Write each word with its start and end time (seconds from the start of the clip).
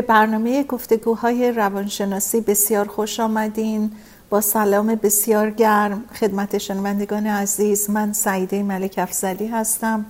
به 0.00 0.06
برنامه 0.06 0.62
گفتگوهای 0.62 1.52
روانشناسی 1.52 2.40
بسیار 2.40 2.88
خوش 2.88 3.20
آمدین. 3.20 3.92
با 4.30 4.40
سلام 4.40 4.94
بسیار 4.94 5.50
گرم 5.50 6.04
خدمت 6.14 6.58
شنوندگان 6.58 7.26
عزیز. 7.26 7.90
من 7.90 8.12
سعیده 8.12 8.62
ملک 8.62 8.94
افزلی 8.98 9.46
هستم. 9.46 10.06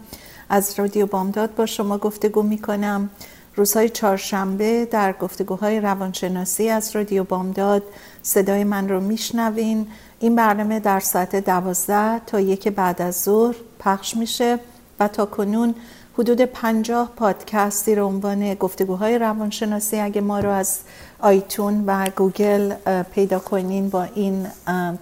از 0.49 0.75
رادیو 0.79 1.07
بامداد 1.07 1.55
با 1.55 1.67
شما 1.67 1.99
گفتگو 1.99 2.43
می 2.43 2.59
کنم 2.59 3.11
روزهای 3.57 3.89
چهارشنبه 3.89 4.85
در 4.91 5.13
گفتگوهای 5.13 5.81
روانشناسی 5.81 6.69
از 6.69 6.97
رادیو 6.97 7.25
بامداد 7.25 7.83
صدای 8.23 8.65
من 8.65 8.89
رو 8.89 9.01
میشنوین. 9.01 9.87
این 10.21 10.35
برنامه 10.35 10.81
در 10.81 11.01
ساعت 11.01 11.37
دوازده 11.37 12.19
تا 12.27 12.41
یک 12.41 12.69
بعد 12.69 13.03
از 13.03 13.23
ظهر 13.23 13.55
پخش 13.79 14.17
میشه 14.17 14.59
و 15.01 15.09
تا 15.09 15.27
کنون 15.27 15.75
حدود 16.19 16.41
پنجاه 16.41 17.13
پادکست 17.17 17.85
زیر 17.85 18.03
عنوان 18.03 18.55
گفتگوهای 18.55 19.19
روانشناسی. 19.19 20.01
اگه 20.01 20.21
ما 20.21 20.41
رو 20.41 20.51
از 20.51 20.79
iTunes 21.21 21.85
و 21.87 22.09
گوگل 22.17 22.75
پیدا 23.03 23.39
کنین 23.39 23.89
با 23.89 24.03
این 24.03 24.47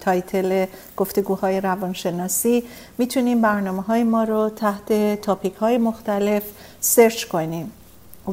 title 0.01 0.65
گفتگوهای 0.97 1.61
روانشناسی 1.61 2.63
می‌تونیم 2.97 3.41
برنامه 3.41 3.81
های 3.81 4.03
ما 4.03 4.23
رو 4.23 4.49
تحت 4.49 5.21
topic 5.21 5.55
های 5.55 5.77
مختلف 5.77 6.43
search 6.79 7.25
کنیم 7.25 7.71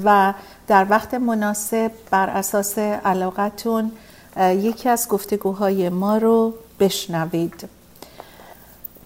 و 0.04 0.34
در 0.66 0.86
وقت 0.90 1.14
مناسب 1.14 1.90
بر 2.10 2.30
اساس 2.30 2.78
علاقتون 2.78 3.92
یکی 4.40 4.88
از 4.88 5.08
گفتگوهای 5.08 5.88
ما 5.88 6.18
رو 6.18 6.54
بشنوید. 6.80 7.75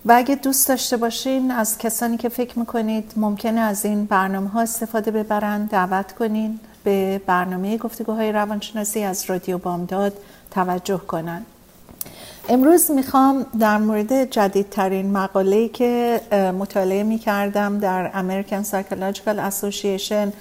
و 0.04 0.12
اگه 0.12 0.34
دوست 0.34 0.68
داشته 0.68 0.96
باشین 0.96 1.50
از 1.50 1.78
کسانی 1.78 2.16
که 2.16 2.28
فکر 2.28 2.58
می‌کنید 2.58 3.12
ممکنه 3.16 3.60
از 3.60 3.84
این 3.84 4.04
برنامه 4.04 4.48
ها 4.48 4.60
استفاده 4.60 5.10
ببرن 5.10 5.64
دعوت 5.64 6.12
کنین 6.12 6.60
به 6.84 7.20
برنامه 7.26 7.78
گفتگوهای 7.78 8.32
روانشناسی 8.32 9.02
از 9.02 9.30
رادیو 9.30 9.58
بامداد 9.58 10.12
توجه 10.50 10.98
کنن. 10.98 11.42
امروز 12.48 12.90
می‌خوام 12.90 13.46
در 13.60 13.78
مورد 13.78 14.30
جدیدترین 14.30 15.12
مقاله‌ای 15.12 15.68
که 15.68 16.20
مطالعه 16.58 17.02
می‌کردم 17.02 17.78
در 17.78 18.10
American 18.10 18.64
Psychological 18.66 19.50
Association 19.50 20.32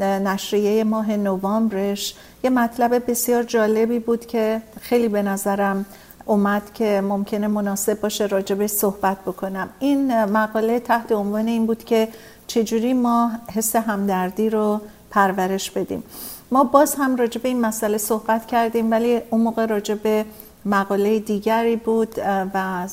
نشریه 0.00 0.84
ماه 0.84 1.16
نوامبرش 1.16 2.14
یه 2.44 2.50
مطلب 2.50 3.10
بسیار 3.10 3.42
جالبی 3.42 3.98
بود 3.98 4.26
که 4.26 4.62
خیلی 4.80 5.08
به 5.08 5.22
نظرم 5.22 5.86
اومد 6.26 6.62
که 6.74 7.00
ممکنه 7.00 7.46
مناسب 7.46 8.00
باشه 8.00 8.26
راجبش 8.26 8.70
صحبت 8.70 9.16
بکنم. 9.20 9.68
این 9.78 10.24
مقاله 10.24 10.80
تحت 10.80 11.12
عنوان 11.12 11.46
این 11.48 11.66
بود 11.66 11.84
که 11.84 12.08
چجوری 12.46 12.92
ما 12.94 13.30
حس 13.54 13.76
همدردی 13.76 14.50
رو 14.50 14.80
پرورش 15.10 15.70
بدیم. 15.70 16.02
ما 16.50 16.64
باز 16.64 16.94
هم 16.94 17.16
راجب 17.16 17.40
این 17.44 17.60
مسئله 17.60 17.98
صحبت 17.98 18.46
کردیم 18.46 18.90
ولی 18.90 19.20
اون 19.30 19.40
موقع 19.40 19.66
راجب 19.66 20.26
مقاله 20.64 21.18
دیگری 21.18 21.76
بود 21.76 22.14
و 22.54 22.88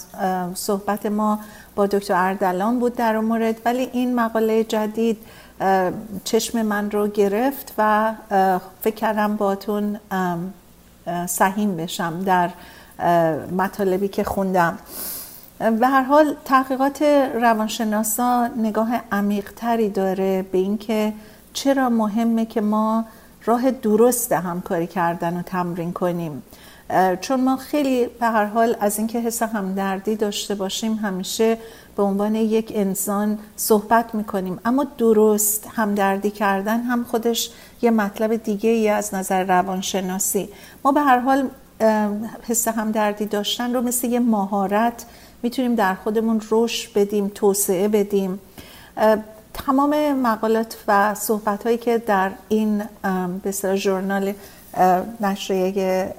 صحبت 0.56 1.06
ما 1.06 1.40
با 1.76 1.86
دکتر 1.86 2.14
اردلان 2.18 2.80
بود 2.80 2.96
در 2.96 3.16
اون 3.16 3.26
مورد. 3.26 3.56
ولی 3.66 3.90
این 3.94 4.16
مقاله 4.16 4.64
جدید 4.64 5.18
چشم 6.24 6.62
من 6.62 6.92
رو 6.92 7.08
گرفت 7.08 7.74
و 7.78 8.14
فکر 8.82 8.96
کردم 8.96 9.36
باتون 9.36 10.00
سهیم 11.28 11.78
بشم 11.78 12.24
در 12.26 12.50
مطالبی 13.58 14.08
که 14.08 14.24
خوندم. 14.24 14.78
به 15.60 15.88
هر 15.88 16.04
حال 16.04 16.36
تحقیقات 16.46 17.02
روانشناسا 17.42 18.48
نگاه 18.48 18.90
عمیقتری 19.12 19.90
داره 19.90 20.46
به 20.52 20.58
اینکه 20.58 21.14
چرا 21.54 21.90
مهمه 21.90 22.46
که 22.46 22.62
ما 22.62 23.06
راه 23.46 23.72
درست 23.72 24.32
همکاری 24.32 24.88
کردن 24.88 25.38
و 25.38 25.42
تمرین 25.42 25.94
کنیم. 25.94 26.44
چون 27.22 27.42
ما 27.42 27.58
خیلی 27.58 28.06
به 28.06 28.26
هر 28.26 28.46
حال 28.46 28.76
از 28.80 28.98
اینکه 28.98 29.20
حس 29.20 29.44
همدردی 29.44 30.16
داشته 30.16 30.56
باشیم 30.56 30.96
همیشه 30.96 31.58
به 31.96 32.04
عنوان 32.04 32.36
یک 32.36 32.72
انسان 32.76 33.40
صحبت 33.56 34.16
می‌کنیم. 34.16 34.60
اما 34.66 34.86
درست 34.98 35.68
همدردی 35.76 36.32
کردن 36.32 36.80
هم 36.80 37.04
خودش 37.04 37.50
یه 37.82 37.92
مطلب 37.92 38.36
دیگه 38.36 38.70
ای 38.70 38.90
از 38.90 39.14
نظر 39.14 39.44
روانشناسی. 39.44 40.50
ما 40.86 40.92
به 40.92 41.02
هر 41.02 41.20
حال 41.20 41.50
حس 42.48 42.68
همدردی 42.68 43.26
داشتن 43.26 43.74
رو 43.74 43.82
مثل 43.82 44.08
یه 44.08 44.20
مهارت 44.20 45.06
می‌تونیم 45.44 45.76
در 45.76 45.94
خودمون 45.94 46.42
رشد 46.52 46.94
بدیم 46.94 47.32
توسعه 47.36 47.88
بدیم. 47.88 48.40
تمام 49.54 50.14
مقالات 50.14 50.78
و 50.88 51.16
صحبت 51.16 51.64
هایی 51.64 51.78
که 51.78 51.98
در 51.98 52.32
این 52.50 52.84
به 53.44 53.76
ژورنال 53.76 54.34
نشریه 55.22 56.14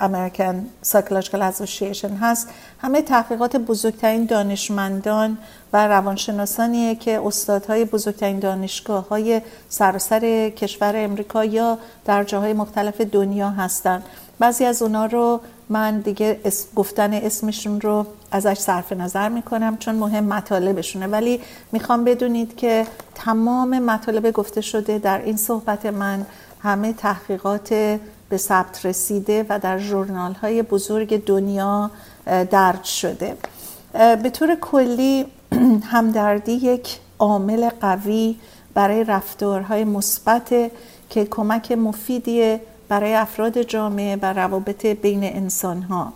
American 0.00 0.86
Psychological 0.88 1.52
Association 1.52 2.10
هست 2.20 2.48
همه 2.78 3.02
تحقیقات 3.02 3.56
بزرگترین 3.56 4.24
دانشمندان 4.24 5.38
و 5.72 5.86
روانشناسانیه 5.88 6.94
که 6.94 7.20
استادهای 7.26 7.84
بزرگترین 7.84 8.38
دانشگاه 8.38 9.08
های 9.08 9.42
سراسر 9.68 10.48
کشور 10.48 10.92
امریکا 10.96 11.44
یا 11.44 11.78
در 12.04 12.24
جاهای 12.24 12.52
مختلف 12.52 13.00
دنیا 13.00 13.50
هستند. 13.50 14.04
بعضی 14.38 14.64
از 14.64 14.82
اونا 14.82 15.06
رو 15.06 15.40
من 15.68 16.00
دیگه 16.00 16.40
گفتن 16.76 17.12
اسمشون 17.12 17.80
رو 17.80 18.06
ازش 18.30 18.58
صرف 18.58 18.92
نظر 18.92 19.28
می‌کنم 19.28 19.76
چون 19.76 19.94
مهم 19.94 20.24
مطالبشونه. 20.24 21.06
ولی 21.06 21.40
می‌خوام 21.72 22.04
بدونید 22.04 22.56
که 22.56 22.86
تمام 23.14 23.78
مطالب 23.78 24.30
گفته 24.30 24.60
شده 24.60 24.98
در 24.98 25.22
این 25.22 25.36
صحبت 25.36 25.86
من 25.86 26.26
همه 26.62 26.92
تحقیقات 26.92 27.98
به 28.28 28.36
ثبت 28.36 28.86
رسیده 28.86 29.46
و 29.48 29.58
در 29.58 29.78
جورنال 29.78 30.32
های 30.32 30.62
بزرگ 30.62 31.24
دنیا 31.24 31.90
درج 32.50 32.84
شده. 32.84 33.36
به 33.92 34.30
طور 34.30 34.54
کلی 34.54 35.26
همدردی 35.92 36.52
یک 36.52 36.98
عامل 37.18 37.68
قوی 37.80 38.36
برای 38.74 39.04
رفتارهای 39.04 39.84
مثبت 39.84 40.48
که 41.10 41.24
کمک 41.24 41.72
مفیدی 41.72 42.58
برای 42.88 43.14
افراد 43.14 43.62
جامعه 43.62 44.16
و 44.22 44.32
روابط 44.32 44.86
بین 44.86 45.24
انسان 45.24 45.82
ها 45.82 46.12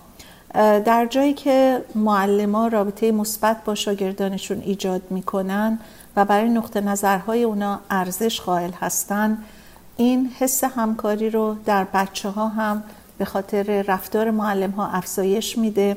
در 0.54 1.06
جایی 1.10 1.32
که 1.34 1.84
معلم 1.94 2.56
رابطه 2.56 3.12
مثبت 3.12 3.64
با 3.64 3.75
شاگردانشون 3.75 4.60
ایجاد 4.60 5.02
می‌کنن 5.10 5.78
و 6.16 6.25
برای 6.25 6.48
نقطه 6.48 6.81
نظرهای 6.81 7.42
اونا 7.42 7.81
ارزش 7.90 8.40
قائل 8.40 8.70
هستن 8.81 9.38
این 9.96 10.30
حس 10.38 10.64
همکاری 10.64 11.30
رو 11.30 11.56
در 11.64 11.84
بچه 11.84 12.28
ها 12.28 12.48
هم 12.48 12.82
به 13.18 13.24
خاطر 13.24 13.82
رفتار 13.82 14.30
معلم 14.30 14.70
ها 14.70 14.88
افزایش 14.88 15.58
میده 15.58 15.96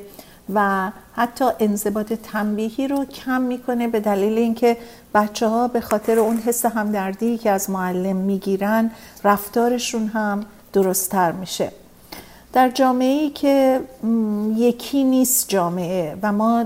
و 0.54 0.90
حتی 1.14 1.44
انضباط 1.60 2.12
تنبیهی 2.12 2.88
رو 2.88 3.04
کم 3.04 3.40
می‌کنه 3.40 3.88
به 3.88 4.00
دلیل 4.00 4.38
اینکه 4.38 4.76
بچه 5.14 5.48
ها 5.48 5.68
به 5.68 5.80
خاطر 5.80 6.18
اون 6.18 6.36
حس 6.36 6.66
همدردی 6.66 7.38
که 7.38 7.50
از 7.50 7.70
معلم 7.70 8.16
می‌گیرن 8.16 8.90
رفتارشون 9.24 10.06
هم 10.06 10.44
درستتر 10.72 11.32
میشه. 11.32 11.72
در 12.52 12.70
جامعه 12.70 13.22
ای 13.22 13.30
که 13.30 13.80
یکی 14.56 15.04
نیست 15.04 15.48
جامعه 15.48 16.16
و 16.22 16.32
ما 16.32 16.64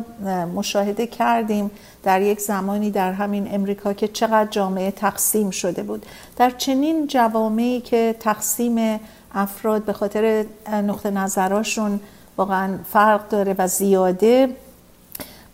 مشاهده 0.54 1.06
کردیم 1.06 1.70
در 2.02 2.22
یک 2.22 2.40
زمانی 2.40 2.90
در 2.90 3.12
همین 3.12 3.54
امریکا 3.54 3.92
که 3.92 4.08
چقدر 4.08 4.50
جامعه 4.50 4.90
تقسیم 4.90 5.50
شده 5.50 5.82
بود. 5.82 6.06
در 6.36 6.50
چنین 6.50 7.06
جوامعی 7.06 7.80
که 7.80 8.16
تقسیم 8.20 9.00
افراد 9.34 9.84
به 9.84 9.92
خاطر 9.92 10.44
نقطه 10.72 11.10
نظراشون 11.10 12.00
واقعا 12.36 12.78
فرق 12.92 13.28
داره 13.28 13.54
و 13.58 13.68
زیاده 13.68 14.56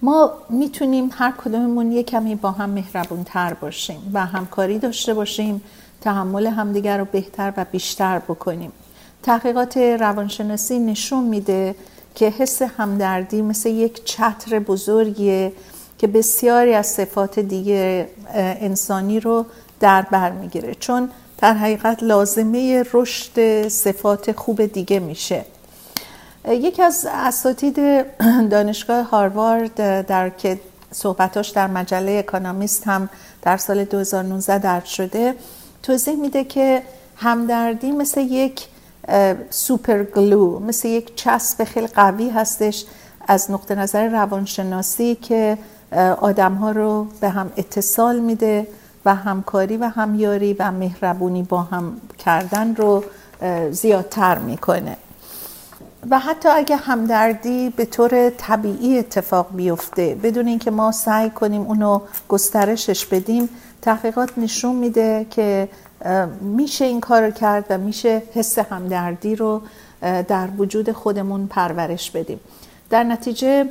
ما 0.03 0.33
می‌تونیم 0.51 1.11
هر 1.13 1.33
کدوممون 1.45 1.93
یک 1.93 2.07
کمی 2.07 2.35
با 2.35 2.51
هم 2.51 2.71
مهربون 2.71 3.25
تر 3.25 3.55
باشیم 3.55 4.11
و 4.15 4.27
همکاری 4.27 4.79
داشته 4.79 5.15
باشیم 5.15 5.63
تحمل 6.01 6.47
همدیگر 6.47 6.99
رو 6.99 7.05
بهتر 7.05 7.53
و 7.57 7.65
بیشتر 7.73 8.19
بکنیم. 8.19 8.73
تحقیقات 9.23 9.77
روانشناسی 9.77 10.79
نشون 10.79 11.25
میده 11.25 11.75
که 12.15 12.29
حس 12.29 12.63
همدردی 12.63 13.43
مثل 13.43 13.69
یک 13.69 14.05
چتر 14.05 14.59
بزرگیه 14.59 15.53
که 15.99 16.07
بسیاری 16.07 16.75
از 16.75 16.87
صفات 16.87 17.39
دیگه 17.39 18.09
انسانی 18.35 19.21
رو 19.21 19.47
در 19.81 20.03
بر 20.03 20.31
می‌گیره. 20.31 20.75
چون 20.75 21.11
در 21.39 21.55
حقیقت 21.55 22.03
لازمه 22.03 22.85
رشد 22.93 23.69
صفات 23.69 24.33
خوب 24.33 24.65
دیگه 24.67 24.99
میشه. 24.99 25.45
یکی 26.49 26.83
از 26.83 27.07
اساتید 27.11 27.77
دانشگاه 28.51 29.05
هاروارد 29.05 30.07
در 30.07 30.29
که 30.29 30.61
صحبتاش 30.93 31.49
در 31.49 31.67
مجله 31.67 32.13
اکانومیست 32.13 32.87
هم 32.87 33.09
در 33.43 33.57
سال 33.57 33.85
2019 33.85 34.59
درد 34.59 34.85
شده 34.85 35.35
توضیح 35.83 36.17
میده 36.17 36.45
که 36.45 36.83
همدردی 37.17 37.93
مثل 37.93 38.21
یک 38.21 38.67
سوپر 39.51 40.03
گلو 40.03 40.59
مثل 40.59 40.89
یک 40.89 41.17
چسب 41.17 41.65
خیلی 41.65 41.87
قوی 41.87 42.31
هستش 42.31 42.85
از 43.29 43.51
نقطه 43.51 43.75
نظر 43.75 44.09
روانشناسی 44.09 45.15
که 45.15 45.59
آدم 46.21 46.55
ها 46.55 46.71
رو 46.71 47.07
به 47.21 47.29
هم 47.29 47.53
اتصال 47.57 48.19
میده 48.19 48.67
و 49.05 49.15
همکاری 49.15 49.77
و 49.77 49.89
همیاری 49.89 50.57
و 50.59 50.71
مهربونی 50.71 51.43
با 51.43 51.63
هم 51.63 52.01
کردن 52.19 52.75
رو 52.75 53.05
زیادتر 53.71 54.39
می‌کنه. 54.39 54.97
و 56.11 56.19
حتی 56.19 56.49
اگه 56.49 56.77
همدردی 56.77 57.71
به 57.71 57.85
طور 57.85 58.31
طبیعی 58.31 58.99
اتفاق 58.99 59.47
بیفته 59.55 60.15
بدون 60.23 60.47
اینکه 60.47 60.71
ما 60.71 60.93
سعی 60.93 61.31
کنیم 61.31 61.63
اونو 61.63 62.01
گسترشش 62.29 63.07
بدیم 63.07 63.49
تحقیقات 63.83 64.31
نشون 64.39 64.77
میده 64.77 65.27
که 65.31 65.69
میشه 66.41 66.85
این 66.85 67.01
کار 67.01 67.31
کرد 67.31 67.65
و 67.71 67.79
میشه 67.79 68.23
حس 68.35 68.59
همدردی 68.59 69.37
رو 69.37 69.63
در 70.01 70.49
وجود 70.59 70.93
خودمون 70.93 71.47
پرورش 71.47 72.11
بدیم. 72.11 72.41
در 72.91 73.05
نتیجه 73.05 73.69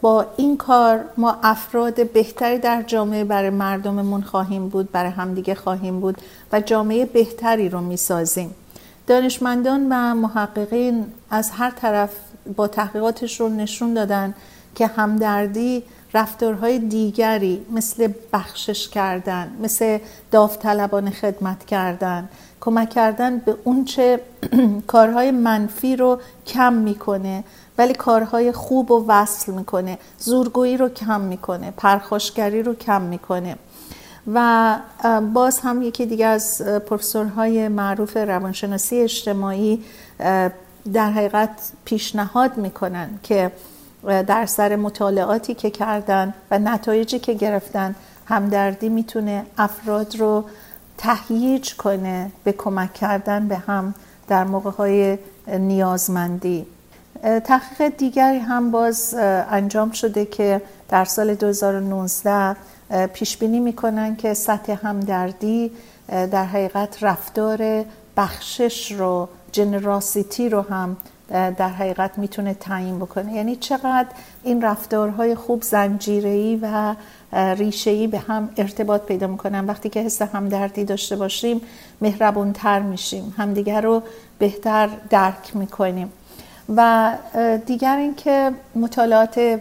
با 0.00 0.26
این 0.36 0.56
کار 0.56 1.04
ما 1.16 1.36
افراد 1.42 2.12
بهتری 2.12 2.58
در 2.58 2.82
جامعه 2.82 3.24
برای 3.24 3.50
مردممون 3.50 4.22
خواهیم 4.22 4.68
بود 4.68 4.92
برای 4.92 5.10
همدیگه 5.10 5.54
خواهیم 5.54 6.00
بود 6.00 6.16
و 6.52 6.60
جامعه 6.60 7.04
بهتری 7.04 7.68
رو 7.68 7.80
می‌سازیم. 7.80 8.54
دانشمندان 9.06 9.86
و 9.90 10.14
محققین 10.14 11.06
از 11.30 11.50
هر 11.50 11.70
طرف 11.70 12.10
با 12.56 12.68
تحقیقاتشون 12.68 13.56
نشون 13.56 13.94
دادن 13.94 14.34
که 14.74 14.86
همدردی 14.86 15.82
رفتارهای 16.14 16.78
دیگری 16.78 17.66
مثل 17.70 18.12
بخشش 18.32 18.88
کردن 18.88 19.50
مثل 19.62 19.98
داوطلبانه 20.30 21.10
خدمت 21.10 21.64
کردن 21.64 22.28
کمک 22.60 22.90
کردن 22.90 23.38
به 23.38 23.56
اونچه 23.64 24.20
کارهای 24.86 25.30
منفی 25.30 25.96
رو 25.96 26.20
کم 26.46 26.72
می‌کنه 26.72 27.44
ولی 27.78 27.94
کارهای 27.94 28.52
خوب 28.52 28.92
رو 28.92 29.04
وصل 29.08 29.52
می‌کنه. 29.52 29.98
زورگویی 30.18 30.76
رو 30.76 30.88
کم 30.88 31.20
می‌کنه. 31.20 31.70
پرخاشگری 31.70 32.62
رو 32.62 32.74
کم 32.74 33.02
می‌کنه. 33.02 33.56
و 34.34 34.76
باز 35.34 35.60
هم 35.60 35.82
یکی 35.82 36.06
دیگه 36.06 36.26
از 36.26 36.62
پروفسورهای 36.62 37.68
معروف 37.68 38.16
روانشناسی 38.16 38.96
اجتماعی 38.96 39.84
در 40.92 41.10
حقیقت 41.10 41.72
پیشنهاد 41.84 42.56
می‌کنن 42.56 43.08
که 43.22 43.52
در 44.04 44.46
سر 44.46 44.76
مطالعاتی 44.76 45.54
که 45.54 45.70
کردن 45.70 46.34
و 46.50 46.58
نتایجی 46.58 47.18
که 47.18 47.32
گرفتن 47.32 47.94
همدردی 48.26 48.88
می‌تونه 48.88 49.46
افراد 49.58 50.16
رو 50.16 50.44
تهییج 50.98 51.74
کنه 51.74 52.32
به 52.44 52.52
کمک 52.52 52.94
کردن 52.94 53.48
به 53.48 53.56
هم 53.56 53.94
در 54.28 54.44
موقع 54.44 54.70
های 54.70 55.18
نیازمندی. 55.48 56.66
تحقیق 57.22 57.96
دیگری 57.96 58.38
هم 58.38 58.70
باز 58.70 59.14
انجام 59.50 59.90
شده 59.90 60.24
که 60.24 60.62
در 60.88 61.04
سال 61.04 61.34
2019 61.34 62.56
پیش 63.12 63.36
بینی 63.36 63.60
می‌کنن 63.60 64.16
که 64.16 64.34
سطح 64.34 64.76
همدردی 64.82 65.70
در 66.08 66.44
حقیقت 66.44 67.02
رفتار 67.02 67.84
بخشش 68.16 68.92
رو 68.92 69.28
جنراسیتی 69.52 70.48
رو 70.48 70.60
هم 70.60 70.96
در 71.30 71.68
حقیقت 71.68 72.18
می‌تونه 72.18 72.54
تعیین 72.54 72.98
بکنه. 72.98 73.32
یعنی 73.32 73.56
چقدر 73.56 74.08
این 74.42 74.62
رفتارهای 74.62 75.34
خوب 75.34 75.62
زنجیره‌ای 75.62 76.58
و 76.62 76.94
ریشه‌ای 77.32 78.06
به 78.06 78.18
هم 78.18 78.48
ارتباط 78.56 79.02
پیدا 79.02 79.26
می‌کنن. 79.26 79.66
وقتی 79.66 79.88
که 79.88 80.00
حس 80.00 80.22
همدردی 80.22 80.84
داشته 80.84 81.16
باشیم 81.16 81.60
مهربونتر 82.00 82.80
میشیم. 82.80 83.34
همدیگر 83.38 83.80
رو 83.80 84.02
بهتر 84.38 84.88
درک 85.10 85.56
می‌کنیم. 85.56 86.12
و 86.76 87.12
دیگر 87.66 87.96
اینکه 87.96 88.52
مطالعات 88.74 89.60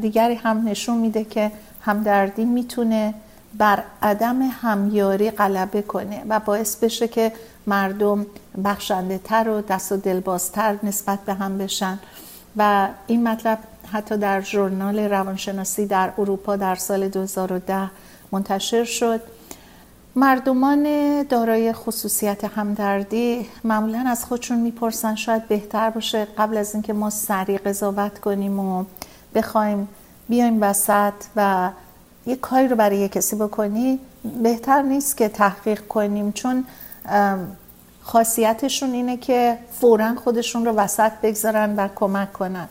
دیگری 0.00 0.34
هم 0.34 0.68
نشون 0.68 0.96
میده 0.96 1.24
که 1.24 1.52
همدردی 1.80 2.44
می‌تونه 2.44 3.14
بر 3.58 3.82
عدم 4.02 4.42
همیاری 4.42 5.30
غلبه 5.30 5.82
کنه 5.82 6.22
و 6.28 6.40
باعث 6.40 6.76
بشه 6.76 7.08
که 7.08 7.32
مردم 7.66 8.26
بخشنده 8.64 9.18
تر 9.18 9.48
و 9.48 9.60
دست 9.60 9.92
و 9.92 9.96
دلبازتر 9.96 10.76
نسبت 10.82 11.18
به 11.18 11.34
هم 11.34 11.58
بشن. 11.58 11.98
و 12.56 12.88
این 13.06 13.28
مطلب 13.28 13.58
حتی 13.92 14.16
در 14.16 14.40
ژورنال 14.40 14.98
روانشناسی 14.98 15.86
در 15.86 16.12
اروپا 16.18 16.56
در 16.56 16.74
سال 16.74 17.08
2010 17.08 17.90
منتشر 18.32 18.84
شد. 18.84 19.20
مردمان 20.18 21.22
دارای 21.22 21.72
خصوصیت 21.72 22.44
همدردی 22.44 23.46
معمولا 23.64 24.04
از 24.06 24.24
خودشون 24.24 24.58
می‌پرسن 24.58 25.14
شاید 25.14 25.48
بهتر 25.48 25.90
باشه 25.90 26.24
قبل 26.38 26.56
از 26.56 26.74
اینکه 26.74 26.92
ما 26.92 27.10
سریع 27.10 27.58
قضاوت 27.58 28.18
کنیم 28.18 28.60
و 28.60 28.84
بخوایم 29.34 29.88
بیایم 30.28 30.58
وسط 30.62 31.12
و 31.36 31.70
یه 32.26 32.36
کاری 32.36 32.68
رو 32.68 32.76
برای 32.76 32.98
یه 32.98 33.08
کسی 33.08 33.36
بکنی 33.36 33.98
بهتر 34.42 34.82
نیست 34.82 35.16
که 35.16 35.28
تحقیق 35.28 35.80
کنیم. 35.80 36.32
چون 36.32 36.64
خاصیتشون 38.02 38.92
اینه 38.92 39.16
که 39.16 39.58
فورا 39.80 40.14
خودشون 40.14 40.64
رو 40.64 40.72
وسط 40.72 41.12
بگذارن 41.22 41.76
و 41.76 41.88
کمک 41.94 42.32
کنن. 42.32 42.68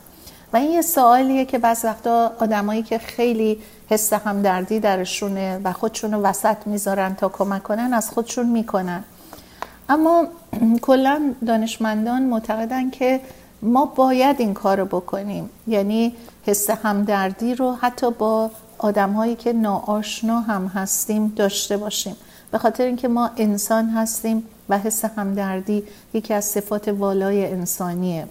و 0.53 0.57
این 0.57 0.71
یه 0.71 0.81
سوالیه 0.81 1.45
که 1.45 1.57
بعض 1.57 1.86
وقتا 1.86 2.31
آدمایی 2.39 2.83
که 2.83 2.98
خیلی 2.98 3.60
حس 3.89 4.13
همدردی 4.13 4.79
درشونه 4.79 5.62
و 5.63 5.74
خودشون 5.74 6.13
رو 6.13 6.22
وسط 6.22 6.58
می‌ذارن 6.65 7.15
تا 7.15 7.29
کمک 7.29 7.63
کنن 7.63 7.94
از 7.94 8.10
خودشون 8.10 8.46
می‌کنن. 8.46 9.03
اما 9.89 10.27
کلا 10.82 11.34
دانشمندان 11.48 12.24
معتقدن 12.24 12.89
که 12.89 13.22
ما 13.62 13.86
باید 13.86 14.36
این 14.39 14.53
کار 14.53 14.77
رو 14.77 14.86
بکنیم. 14.86 15.50
یعنی 15.67 16.15
حس 16.46 16.70
همدردی 16.70 17.56
رو 17.56 17.72
حتی 17.72 18.12
با 18.12 18.51
آدم 18.77 19.12
هایی 19.12 19.36
که 19.36 19.53
ناآشنا 19.53 20.39
هم 20.39 20.67
هستیم 20.67 21.34
داشته 21.36 21.77
باشیم. 21.77 22.15
به 22.51 22.58
خاطر 22.58 22.84
اینکه 22.84 23.08
ما 23.08 23.29
انسان 23.38 23.89
هستیم 23.89 24.44
و 24.70 24.77
حس 24.77 25.06
همدردی 25.06 25.84
یکی 26.13 26.34
از 26.34 26.46
صفات 26.46 26.88
والای 26.88 27.51
انسانیه. 27.51 28.27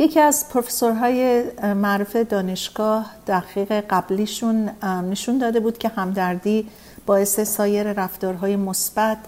یکی 0.00 0.20
از 0.20 0.48
پروفسورهای 0.48 1.42
معروف 1.62 2.16
دانشگاه 2.16 3.10
دقیق 3.26 3.72
قبلیشون 3.90 4.70
نشون 5.10 5.38
داده 5.38 5.60
بود 5.60 5.78
که 5.78 5.88
همدردی 5.88 6.68
باعث 7.06 7.40
سایر 7.40 7.92
رفتارهای 7.92 8.56
مثبت 8.56 9.18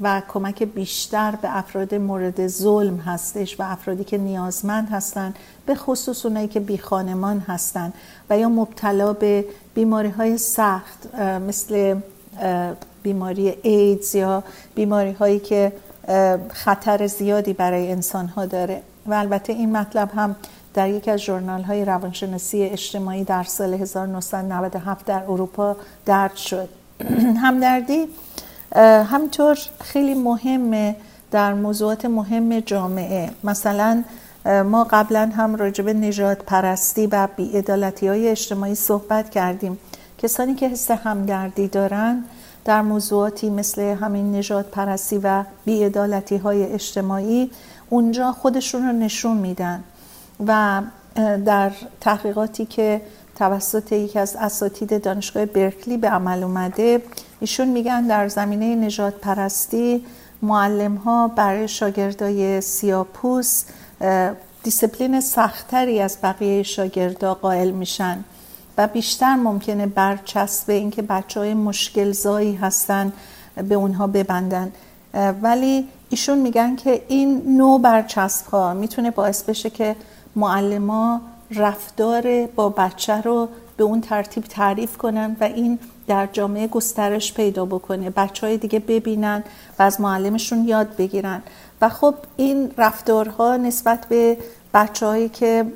و 0.00 0.22
کمک 0.28 0.62
بیشتر 0.62 1.34
به 1.42 1.56
افراد 1.58 1.94
مورد 1.94 2.46
ظلم 2.46 2.96
هستش 2.96 3.60
و 3.60 3.62
افرادی 3.62 4.04
که 4.04 4.18
نیازمند 4.18 4.88
هستند 4.88 5.36
به 5.66 5.74
خصوص 5.74 6.26
اونایی 6.26 6.48
که 6.48 6.60
بی 6.60 6.78
خانمان 6.78 7.38
هستند 7.38 7.94
و 8.30 8.38
یا 8.38 8.48
مبتلا 8.48 9.12
به 9.12 9.44
بیماری 9.74 10.08
های 10.08 10.38
سخت 10.38 11.14
مثل 11.48 11.96
بیماری 13.02 13.56
ایدز 13.62 14.14
یا 14.14 14.44
بیماری 14.74 15.12
هایی 15.12 15.38
که 15.38 15.72
خطر 16.52 17.06
زیادی 17.06 17.52
برای 17.52 17.92
انسان 17.92 18.26
ها 18.26 18.46
داره. 18.46 18.82
و 19.06 19.14
البته 19.14 19.52
این 19.52 19.76
مطلب 19.76 20.10
هم 20.16 20.36
در 20.74 20.88
یکی 20.88 21.10
از 21.10 21.22
جورنال 21.22 21.62
های 21.62 21.84
روانشناسی 21.84 22.62
اجتماعی 22.62 23.24
در 23.24 23.42
سال 23.42 23.74
1997 23.74 25.06
در 25.06 25.22
اروپا 25.22 25.76
درد 26.06 26.36
شد. 26.36 26.68
همدردی 27.44 28.08
همطور 29.10 29.58
خیلی 29.80 30.14
مهمه 30.14 30.96
در 31.30 31.54
موضوعات 31.54 32.04
مهم 32.04 32.60
جامعه. 32.60 33.30
مثلا 33.44 34.04
ما 34.44 34.84
قبلا 34.84 35.30
هم 35.36 35.56
راجب 35.56 35.88
نجات 35.88 36.38
پرستی 36.38 37.06
و 37.06 37.28
بیعدالتی 37.36 38.08
های 38.08 38.28
اجتماعی 38.28 38.74
صحبت 38.74 39.30
کردیم. 39.30 39.78
کسانی 40.18 40.54
که 40.54 40.68
حس 40.68 40.90
همدردی 40.90 41.68
دارن 41.68 42.24
در 42.64 42.82
موضوعاتی 42.82 43.50
مثل 43.50 43.82
همین 43.82 44.36
نجات 44.36 44.66
پرستی 44.66 45.20
و 45.22 45.44
بیعدالتی 45.64 46.36
های 46.36 46.72
اجتماعی 46.72 47.50
اونجا 47.92 48.32
خودشون 48.32 48.86
رو 48.86 48.92
نشون 48.92 49.36
میدن. 49.36 49.84
و 50.46 50.82
در 51.44 51.72
تحقیقاتی 52.00 52.66
که 52.66 53.00
توسط 53.36 53.92
یکی 53.92 54.18
از 54.18 54.36
اساتید 54.36 55.02
دانشگاه 55.02 55.46
برکلی 55.46 55.96
به 55.96 56.08
عمل 56.08 56.42
اومده 56.42 57.02
ایشون 57.40 57.68
میگن 57.68 58.06
در 58.06 58.28
زمینه 58.28 58.74
نجات 58.74 59.14
پرستی 59.14 60.04
معلم 60.42 60.94
ها 60.94 61.28
برای 61.28 61.68
شاگردای 61.68 62.60
سیاپوس 62.60 63.64
دیسپلین 64.62 65.20
سختری 65.20 66.00
از 66.00 66.18
بقیه 66.22 66.62
شاگردا 66.62 67.34
قائل 67.34 67.70
میشن 67.70 68.24
و 68.78 68.88
بیشتر 68.88 69.34
ممکنه 69.34 69.86
برچسب 69.86 70.70
اینکه 70.70 71.02
بچه 71.02 71.40
های 71.40 71.54
مشکل 71.54 72.12
زایی 72.12 72.54
هستن 72.54 73.12
به 73.68 73.74
اونها 73.74 74.06
ببندن. 74.06 74.72
ولی 75.42 75.88
ایشون 76.12 76.38
میگن 76.38 76.76
که 76.76 77.02
این 77.08 77.42
نوع 77.56 77.80
برچسب 77.80 78.46
ها 78.46 78.74
می‌تونه 78.74 79.10
باعث 79.10 79.42
بشه 79.42 79.70
که 79.70 79.96
معلما 80.36 81.20
رفتار 81.50 82.46
با 82.46 82.68
بچه 82.68 83.20
رو 83.20 83.48
به 83.76 83.84
اون 83.84 84.00
ترتیب 84.00 84.44
تعریف 84.44 84.96
کنن 84.96 85.36
و 85.40 85.44
این 85.44 85.78
در 86.06 86.28
جامعه 86.32 86.66
گسترش 86.66 87.34
پیدا 87.34 87.64
بکنه 87.64 88.10
بچه 88.10 88.46
های 88.46 88.56
دیگه 88.56 88.78
ببینن 88.78 89.44
و 89.78 89.82
از 89.82 90.00
معلمشون 90.00 90.68
یاد 90.68 90.96
بگیرن. 90.96 91.42
و 91.80 91.88
خب 91.88 92.14
این 92.36 92.70
رفتارها 92.78 93.56
نسبت 93.56 94.06
به 94.08 94.38
بچههایی 94.74 95.28
که 95.28 95.66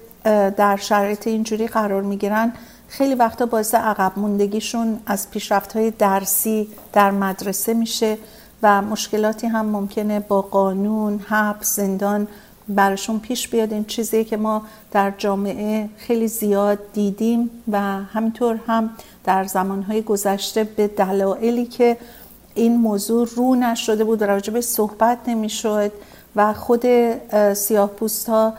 در 0.57 0.77
شرایط 0.77 1.27
اینجوری 1.27 1.67
قرار 1.67 2.03
می‌گیرن 2.03 2.53
خیلی 2.89 3.15
وقتا 3.15 3.47
باعث 3.47 3.75
عقب 3.75 4.13
موندگیشون 4.17 5.01
از 5.07 5.31
پیشرفت 5.31 5.77
های 5.77 5.91
درسی 5.91 6.69
در 6.93 7.11
مدرسه 7.11 7.75
میشه. 7.75 8.19
و 8.63 8.83
مشکلاتی 8.83 9.47
هم 9.47 9.67
ممکنه 9.67 10.21
با 10.21 10.43
قانون، 10.43 11.19
حبس، 11.19 11.77
زندان 11.77 12.29
براشون 12.69 13.19
پیش 13.19 13.49
بیاد. 13.49 13.73
این 13.73 13.85
چیزی 13.85 14.25
که 14.25 14.37
ما 14.37 14.63
در 14.93 15.13
جامعه 15.19 15.89
خیلی 15.97 16.29
زیاد 16.29 16.79
دیدیم 16.93 17.51
و 17.73 17.81
همینطور 17.81 18.61
هم 18.67 18.91
در 19.25 19.45
زمانهای 19.45 20.03
گذشته 20.03 20.65
به 20.65 20.89
دلایلی 20.89 21.67
که 21.67 21.97
این 22.55 22.77
موضوع 22.77 23.29
رو 23.37 23.55
نشده 23.55 24.05
بود 24.05 24.23
و 24.23 24.41
به 24.53 24.61
صحبت 24.61 25.19
نمی‌شد 25.27 25.93
و 26.37 26.53
خود 26.53 26.85
سیاه 27.53 27.89
پوست 27.89 28.29
ها 28.29 28.55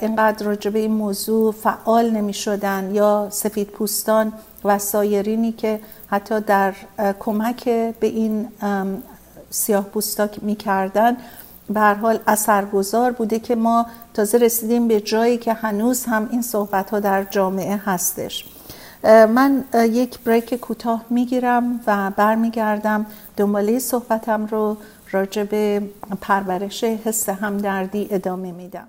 اینقدر 0.00 0.46
راجع 0.46 0.70
به 0.70 0.78
این 0.78 0.92
موضوع 0.92 1.52
فعال 1.52 2.10
نمی 2.10 2.32
شدن 2.32 2.90
یا 2.94 3.28
سفید 3.30 3.66
پوستان 3.66 4.32
و 4.64 4.78
سایرینی 4.78 5.52
که 5.52 5.80
حتی 6.06 6.40
در 6.40 6.74
کمک 7.20 7.64
به 8.00 8.06
این 8.06 8.48
سیاه 9.54 9.84
پوستا 9.84 10.28
می 10.42 10.56
کردن 10.56 11.16
به 11.70 11.80
هر 11.80 11.94
حال 11.94 12.18
اثرگذار 12.26 13.12
بوده 13.12 13.38
که 13.38 13.54
ما 13.54 13.86
تازه 14.14 14.38
رسیدیم 14.38 14.88
به 14.88 15.00
جایی 15.00 15.38
که 15.38 15.52
هنوز 15.52 16.04
هم 16.04 16.28
این 16.30 16.42
صحبت 16.42 16.90
ها 16.90 17.00
در 17.00 17.24
جامعه 17.24 17.76
هستش. 17.76 18.44
من 19.04 19.64
یک 19.74 20.18
بریک 20.18 20.54
کوتاه 20.54 21.04
می‌گیرم 21.10 21.80
و 21.86 22.10
برمیگردم. 22.10 23.06
دنباله 23.36 23.78
صحبتم 23.78 24.46
رو 24.46 24.76
راجع 25.10 25.44
به 25.44 25.82
پرورش 26.20 26.84
حس 26.84 27.28
همدردی 27.28 28.08
ادامه 28.10 28.52
میدم. 28.52 28.86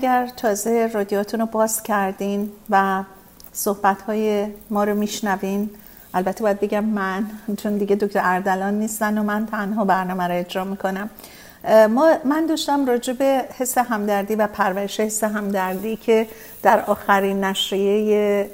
اگر 0.00 0.26
تازه 0.36 0.90
رادیاتون 0.94 1.40
رو 1.40 1.46
باز 1.46 1.82
کردین 1.82 2.52
و 2.70 3.04
صحبت 3.52 4.02
های 4.02 4.46
ما 4.70 4.84
رو 4.84 4.94
میشنوین 4.94 5.70
البته 6.14 6.42
باید 6.42 6.60
بگم 6.60 6.84
من 6.84 7.26
چون 7.62 7.78
دیگه 7.78 7.96
دکتر 7.96 8.20
اردلان 8.24 8.74
نیستن 8.74 9.18
و 9.18 9.22
من 9.22 9.46
تنها 9.46 9.84
برنامه 9.84 10.24
رو 10.24 10.34
اجرا 10.34 10.64
می‌کنم. 10.64 11.10
ما 11.90 12.14
من 12.24 12.46
داشتم 12.46 12.86
راجع 12.86 13.12
به 13.12 13.44
حس 13.58 13.78
همدردی 13.78 14.34
و 14.34 14.46
پرورش 14.46 15.00
حس 15.00 15.24
همدردی 15.24 15.96
که 15.96 16.26
در 16.62 16.80
آخرین 16.80 17.44
نشریه 17.44 18.50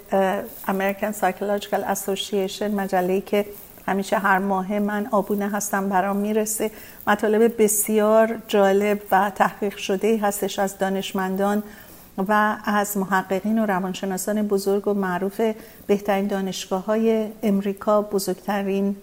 American 0.67 1.13
Psychological 1.21 1.95
Association 1.95 2.63
مجله 2.63 3.21
که 3.21 3.47
همیشه 3.87 4.19
هر 4.19 4.39
ماه 4.39 4.79
من 4.79 5.09
آبونه 5.11 5.49
هستم 5.49 5.89
برام 5.89 6.17
می‌رسه. 6.17 6.71
مطالب 7.07 7.63
بسیار 7.63 8.39
جالب 8.49 9.01
و 9.11 9.31
تحقیق 9.35 9.77
شده 9.77 10.19
هستش 10.23 10.59
از 10.59 10.79
دانشمندان 10.79 11.63
و 12.29 12.57
از 12.65 12.97
محققین 12.97 13.59
و 13.59 13.67
روانشناسان 13.67 14.43
بزرگ 14.43 14.89
و 14.89 14.95
معروف 14.95 15.41
بهترین 15.87 16.27
دانشگاه 16.27 16.85
های 16.85 17.27
امریکا 17.43 18.03
بزرگترین 18.03 18.97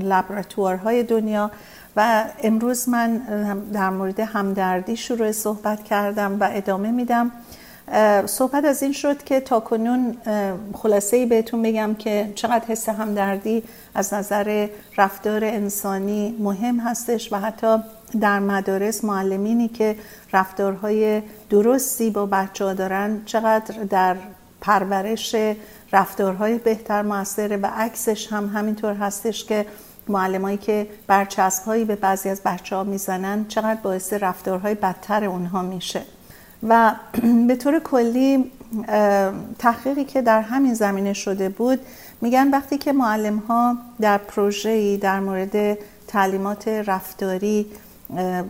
لبراتوارهای 0.00 1.02
دنیا. 1.02 1.50
و 1.96 2.24
امروز 2.42 2.88
من 2.88 3.16
در 3.72 3.90
مورد 3.90 4.20
همدردی 4.20 4.96
شروع 4.96 5.32
صحبت 5.32 5.84
کردم 5.84 6.40
و 6.40 6.48
ادامه 6.52 6.90
میدم. 6.90 7.30
صحبت 8.26 8.64
از 8.64 8.82
این 8.82 8.92
شد 8.92 9.24
که 9.24 9.40
تا 9.40 9.60
کنون 9.60 10.16
خلاصه 10.74 11.16
ای 11.16 11.26
بهتون 11.26 11.62
بگم 11.62 11.94
که 11.94 12.32
چقدر 12.34 12.64
حس 12.68 12.88
همدردی 12.88 13.62
از 13.94 14.14
نظر 14.14 14.68
رفتار 14.96 15.44
انسانی 15.44 16.36
مهم 16.38 16.80
هستش 16.80 17.32
و 17.32 17.36
حتی 17.36 17.76
در 18.20 18.38
مدارس 18.38 19.04
معلمینی 19.04 19.68
که 19.68 19.96
رفتارهای 20.32 21.22
درستی 21.50 22.10
با 22.10 22.26
بچه 22.26 22.64
ها 22.64 22.74
دارن 22.74 23.22
چقدر 23.24 23.82
در 23.82 24.16
پرورش 24.60 25.36
رفتارهای 25.92 26.58
بهتر 26.58 27.02
موثره 27.02 27.56
و 27.56 27.66
عکسش 27.76 28.32
هم 28.32 28.46
همینطور 28.46 28.94
هستش 28.94 29.44
که 29.44 29.66
معلمایی 30.08 30.56
که 30.56 30.86
برچسب 31.06 31.64
هایی 31.64 31.84
به 31.84 31.96
بعضی 31.96 32.28
از 32.28 32.40
بچه 32.44 32.76
ها 32.76 32.84
می‌زنن 32.84 33.44
چقدر 33.48 33.80
باعث 33.82 34.12
رفتارهای 34.12 34.74
بدتر 34.74 35.24
اونها 35.24 35.62
میشه. 35.62 36.02
و 36.68 36.94
به 37.48 37.56
طور 37.56 37.78
کلی 37.78 38.50
تحقیقی 39.58 40.04
که 40.04 40.22
در 40.22 40.40
همین 40.40 40.74
زمینه 40.74 41.12
شده 41.12 41.48
بود 41.48 41.80
میگن 42.20 42.50
وقتی 42.50 42.78
که 42.78 42.92
معلم 42.92 43.36
ها 43.38 43.76
در 44.00 44.18
پروژه‌ای 44.18 44.96
در 44.96 45.20
مورد 45.20 45.78
تعلیمات 46.06 46.68
رفتاری 46.68 47.66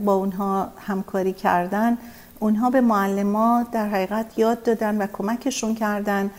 با 0.05 0.15
اونها 0.15 0.69
همکاری 0.87 1.33
کردن 1.33 1.99
اونها 2.41 2.71
به 2.71 2.81
معلم 2.81 3.63
در 3.63 3.89
حقیقت 3.89 4.39
یاد 4.39 4.63
دادن 4.63 5.03
و 5.03 5.07
کمکشون 5.13 5.75
کردن 5.75 6.31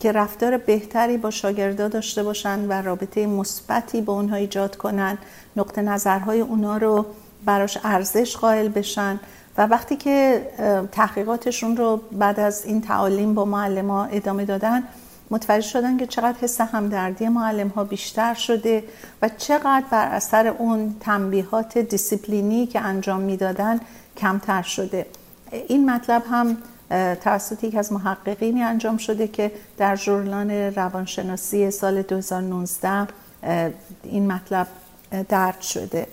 که 0.00 0.12
رفتار 0.12 0.56
بهتری 0.56 1.16
با 1.16 1.30
شاگردا 1.30 1.88
داشته 1.88 2.22
باشن 2.22 2.68
و 2.68 2.72
رابطه 2.72 3.26
مثبتی 3.26 4.00
با 4.00 4.12
اونها 4.12 4.36
ایجاد 4.36 4.76
کنن 4.76 5.18
نقطه 5.56 5.82
نظرهای 5.82 6.40
اونها 6.40 6.76
رو 6.76 7.06
براش 7.44 7.78
ارزش 7.84 8.36
قائل 8.36 8.68
بشن 8.68 9.20
و 9.58 9.66
وقتی 9.66 9.96
که 9.96 10.46
تحقیقاتشون 10.92 11.76
رو 11.76 12.00
بعد 12.12 12.40
از 12.40 12.64
این 12.64 12.80
تعالیم 12.80 13.34
با 13.34 13.44
معلم 13.44 13.90
ها 13.90 14.04
ادامه 14.04 14.44
دادن 14.44 14.82
متوجه 15.30 15.68
شدن 15.68 15.96
که 15.96 16.06
چقدر 16.06 16.38
حس 16.40 16.60
همدردی 16.60 17.28
معلم 17.28 17.68
ها 17.68 17.84
بیشتر 17.84 18.34
شده 18.34 18.84
و 19.22 19.28
چقدر 19.28 19.84
بر 19.90 20.08
اثر 20.08 20.46
اون 20.46 20.96
تنبیهات 21.00 21.78
دیسیپلینی 21.78 22.66
که 22.66 22.80
انجام 22.80 23.20
می‌دادن 23.20 23.80
کمتر 24.16 24.62
شده. 24.62 25.06
این 25.68 25.90
مطلب 25.90 26.22
هم 26.30 26.56
توسط 27.14 27.64
یک 27.64 27.74
از 27.74 27.92
محققینی 27.92 28.62
انجام 28.62 28.96
شده 28.96 29.28
که 29.28 29.52
در 29.78 29.96
ژورنال 29.96 30.50
روانشناسی 30.50 31.70
سال 31.70 32.02
2019 32.02 33.06
این 34.02 34.32
مطلب 34.32 34.66
درد 35.28 35.60
شده. 35.60 36.06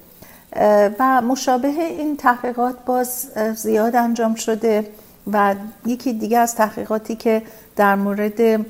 و 0.99 1.21
مشابه 1.21 1.67
این 1.67 2.17
تحقیقات 2.17 2.75
باز 2.85 3.27
زیاد 3.55 3.95
انجام 3.95 4.35
شده 4.35 4.91
و 5.31 5.55
یکی 5.85 6.13
دیگه 6.13 6.37
از 6.37 6.55
تحقیقاتی 6.55 7.15
که 7.15 7.41
در 7.75 7.95
مورد 7.95 8.65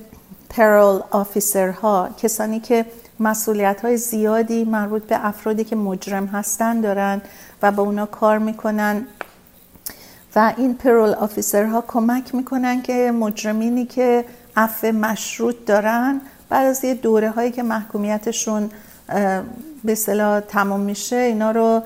پرول 0.50 1.02
آفیسر 1.12 1.70
ها 1.70 2.10
کسانی 2.18 2.60
که 2.60 2.86
مسئولیت 3.20 3.82
های 3.82 3.98
زیادی 3.98 4.64
مربوط 4.64 5.04
به 5.04 5.26
افرادی 5.26 5.64
که 5.64 5.76
مجرم 5.76 6.26
هستن 6.26 6.82
دارن 6.82 7.22
و 7.62 7.72
با 7.72 7.84
اونا 7.84 8.06
کار 8.06 8.38
می‌کنن. 8.38 9.08
و 10.36 10.54
این 10.58 10.76
پرول 10.76 11.10
آفیسر 11.10 11.64
ها 11.64 11.84
کمک 11.88 12.36
می‌کنن 12.36 12.82
که 12.82 13.12
مجرمینی 13.12 13.86
که 13.86 14.26
عفو 14.58 14.88
مشروط 14.88 15.56
دارن 15.66 16.22
بعد 16.50 16.68
از 16.68 16.84
یه 16.84 16.94
دوره 16.94 17.30
هایی 17.30 17.52
که 17.52 17.64
محکومیتشون 17.64 18.70
به 19.84 19.96
صلاح 19.96 20.40
تمام 20.40 20.80
میشه 20.80 21.16
اینا 21.16 21.52
رو 21.52 21.82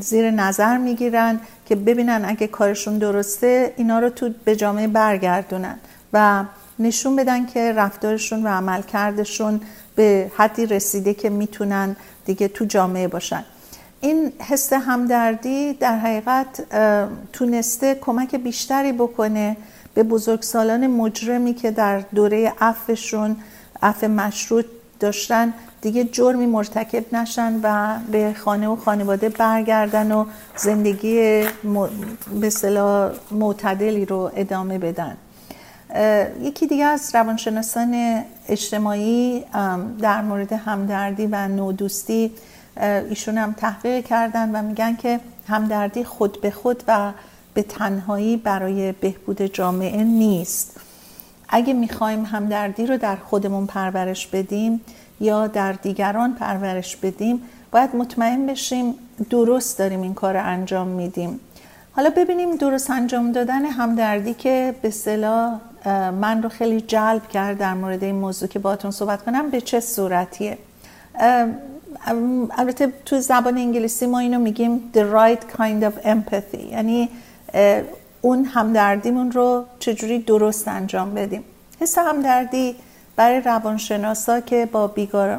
زیر 0.00 0.30
نظر 0.30 0.76
می‌گیرن 0.76 1.40
که 1.66 1.76
ببینن 1.76 2.24
اگه 2.24 2.46
کارشون 2.46 2.98
درسته 2.98 3.74
اینا 3.76 3.98
رو 3.98 4.10
تو 4.10 4.30
به 4.44 4.56
جامعه 4.56 4.86
برگردونن. 4.86 5.78
و 6.12 6.44
نشون 6.78 7.16
بدن 7.16 7.46
که 7.46 7.72
رفتارشون 7.72 8.42
و 8.42 8.48
عملکردشون 8.48 9.60
به 9.96 10.30
حدی 10.36 10.66
رسیده 10.66 11.14
که 11.14 11.30
می‌تونن 11.30 11.96
دیگه 12.24 12.48
تو 12.48 12.64
جامعه 12.64 13.08
باشن. 13.08 13.44
این 14.00 14.32
حس 14.38 14.72
همدردی 14.72 15.72
در 15.72 15.98
حقیقت 15.98 16.64
تونسته 17.32 17.94
کمک 17.94 18.34
بیشتری 18.34 18.92
بکنه 18.92 19.56
به 19.94 20.02
بزرگسالان 20.02 20.86
مجرمی 20.86 21.54
که 21.54 21.70
در 21.70 22.00
دوره 22.00 22.52
عفوشون 22.60 23.36
عفو 23.82 24.08
مشروط 24.08 24.66
داشتن 25.00 25.54
دیگه 25.80 26.04
جرمی 26.04 26.46
مرتکب 26.46 27.14
نشن 27.14 27.60
و 27.62 27.98
به 28.12 28.34
خانه 28.38 28.68
و 28.68 28.76
خانواده 28.76 29.28
برگردن 29.28 30.12
و 30.12 30.24
زندگی 30.56 31.44
به 32.40 32.50
معتدلی 33.30 34.04
رو 34.04 34.30
ادامه 34.36 34.78
بدن. 34.78 35.16
یکی 36.42 36.66
دیگه 36.66 36.84
از 36.84 37.14
روانشناسان 37.14 38.22
اجتماعی 38.48 39.44
در 40.00 40.22
مورد 40.22 40.52
همدردی 40.52 41.26
و 41.26 41.48
نودوستی 41.48 42.32
ایشون 43.10 43.38
هم 43.38 43.52
تحقیق 43.52 44.04
کردن 44.04 44.50
و 44.50 44.62
میگن 44.62 44.96
که 44.96 45.20
همدردی 45.48 46.04
خود 46.04 46.40
به 46.40 46.50
خود 46.50 46.82
و 46.88 47.12
به 47.54 47.62
تنهایی 47.62 48.36
برای 48.36 48.92
بهبود 48.92 49.42
جامعه 49.42 50.04
نیست. 50.04 50.80
اگه 51.48 51.72
می‌خوایم 51.72 52.24
همدردی 52.24 52.86
رو 52.86 52.96
در 52.96 53.16
خودمون 53.16 53.66
پرورش 53.66 54.26
بدیم 54.26 54.80
یا 55.20 55.46
در 55.46 55.72
دیگران 55.72 56.34
پرورش 56.34 56.96
بدیم 56.96 57.42
باید 57.70 57.96
مطمئن 57.96 58.46
بشیم 58.46 58.94
درست 59.30 59.78
داریم 59.78 60.02
این 60.02 60.14
کار 60.14 60.34
رو 60.36 60.46
انجام 60.46 60.88
میدیم. 60.88 61.40
حالا 61.92 62.10
ببینیم 62.16 62.56
درست 62.56 62.90
انجام 62.90 63.32
دادن 63.32 63.64
همدردی 63.64 64.34
که 64.34 64.74
به 64.82 64.90
صلاح 64.90 65.60
من 65.86 66.42
رو 66.42 66.48
خیلی 66.48 66.80
جلب 66.80 67.28
کرد 67.28 67.58
در 67.58 67.74
مورد 67.74 68.04
این 68.04 68.14
موضوع 68.14 68.48
که 68.48 68.58
باتون 68.58 68.90
صحبت 68.90 69.22
کنم 69.22 69.50
به 69.50 69.60
چه 69.60 69.80
صورتیه؟ 69.80 70.58
البته 72.50 72.92
تو 73.04 73.20
زبان 73.20 73.58
انگلیسی 73.58 74.06
ما 74.06 74.18
اینو 74.18 74.38
میگیم 74.38 74.90
the 74.94 74.98
right 74.98 75.56
kind 75.56 75.84
of 75.84 76.06
empathy 76.06 76.64
یعنی 76.70 77.08
اون 78.20 78.44
همدردیمون 78.44 79.32
رو 79.32 79.64
چجوری 79.78 80.18
درست 80.18 80.68
انجام 80.68 81.14
بدیم. 81.14 81.44
حس 81.80 81.98
همدردی 81.98 82.76
برای 83.16 83.40
روانشناسا 83.40 84.40
که 84.40 84.68
با, 84.72 84.94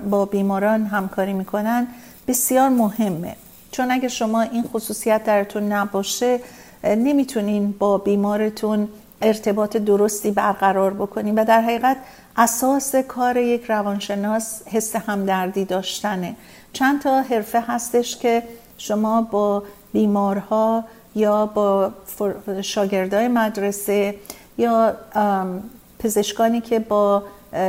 با 0.09 0.25
بیماران 0.25 0.85
همکاری 0.85 1.33
می‌کنن 1.33 1.87
بسیار 2.27 2.69
مهمه. 2.69 3.35
چون 3.71 3.91
اگه 3.91 4.07
شما 4.07 4.41
این 4.41 4.63
خصوصیت 4.63 5.23
درتون 5.23 5.71
نباشه 5.71 6.39
نمی‌تونین 6.83 7.71
با 7.79 7.97
بیمارتون 7.97 8.87
ارتباط 9.21 9.77
درستی 9.77 10.31
برقرار 10.31 10.93
بکنین 10.93 11.39
و 11.39 11.45
در 11.45 11.61
حقیقت 11.61 11.97
اساس 12.37 12.95
کار 12.95 13.37
یک 13.37 13.65
روانشناس 13.65 14.61
حس 14.67 14.95
همدردی 14.95 15.65
داشتنه. 15.65 16.35
چند 16.73 17.01
تا 17.01 17.21
حرفه 17.21 17.61
هستش 17.67 18.17
که 18.17 18.43
شما 18.77 19.21
با 19.21 19.63
بیمارها 19.93 20.83
یا 21.15 21.45
با 21.45 21.91
شاگردای 22.61 23.27
مدرسه 23.27 24.15
یا 24.57 24.95
پزشکانی 25.99 26.61
که 26.61 26.79
با 26.79 27.23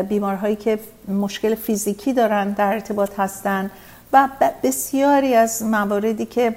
بیمارهایی 0.09 0.57
که 0.57 0.79
مشکل 1.09 1.55
فیزیکی 1.55 2.13
دارن 2.13 2.51
در 2.51 2.73
ارتباط 2.73 3.11
هستن 3.19 3.71
و 4.13 4.29
بسیاری 4.63 5.35
از 5.35 5.63
مواردی 5.63 6.27
که 6.27 6.55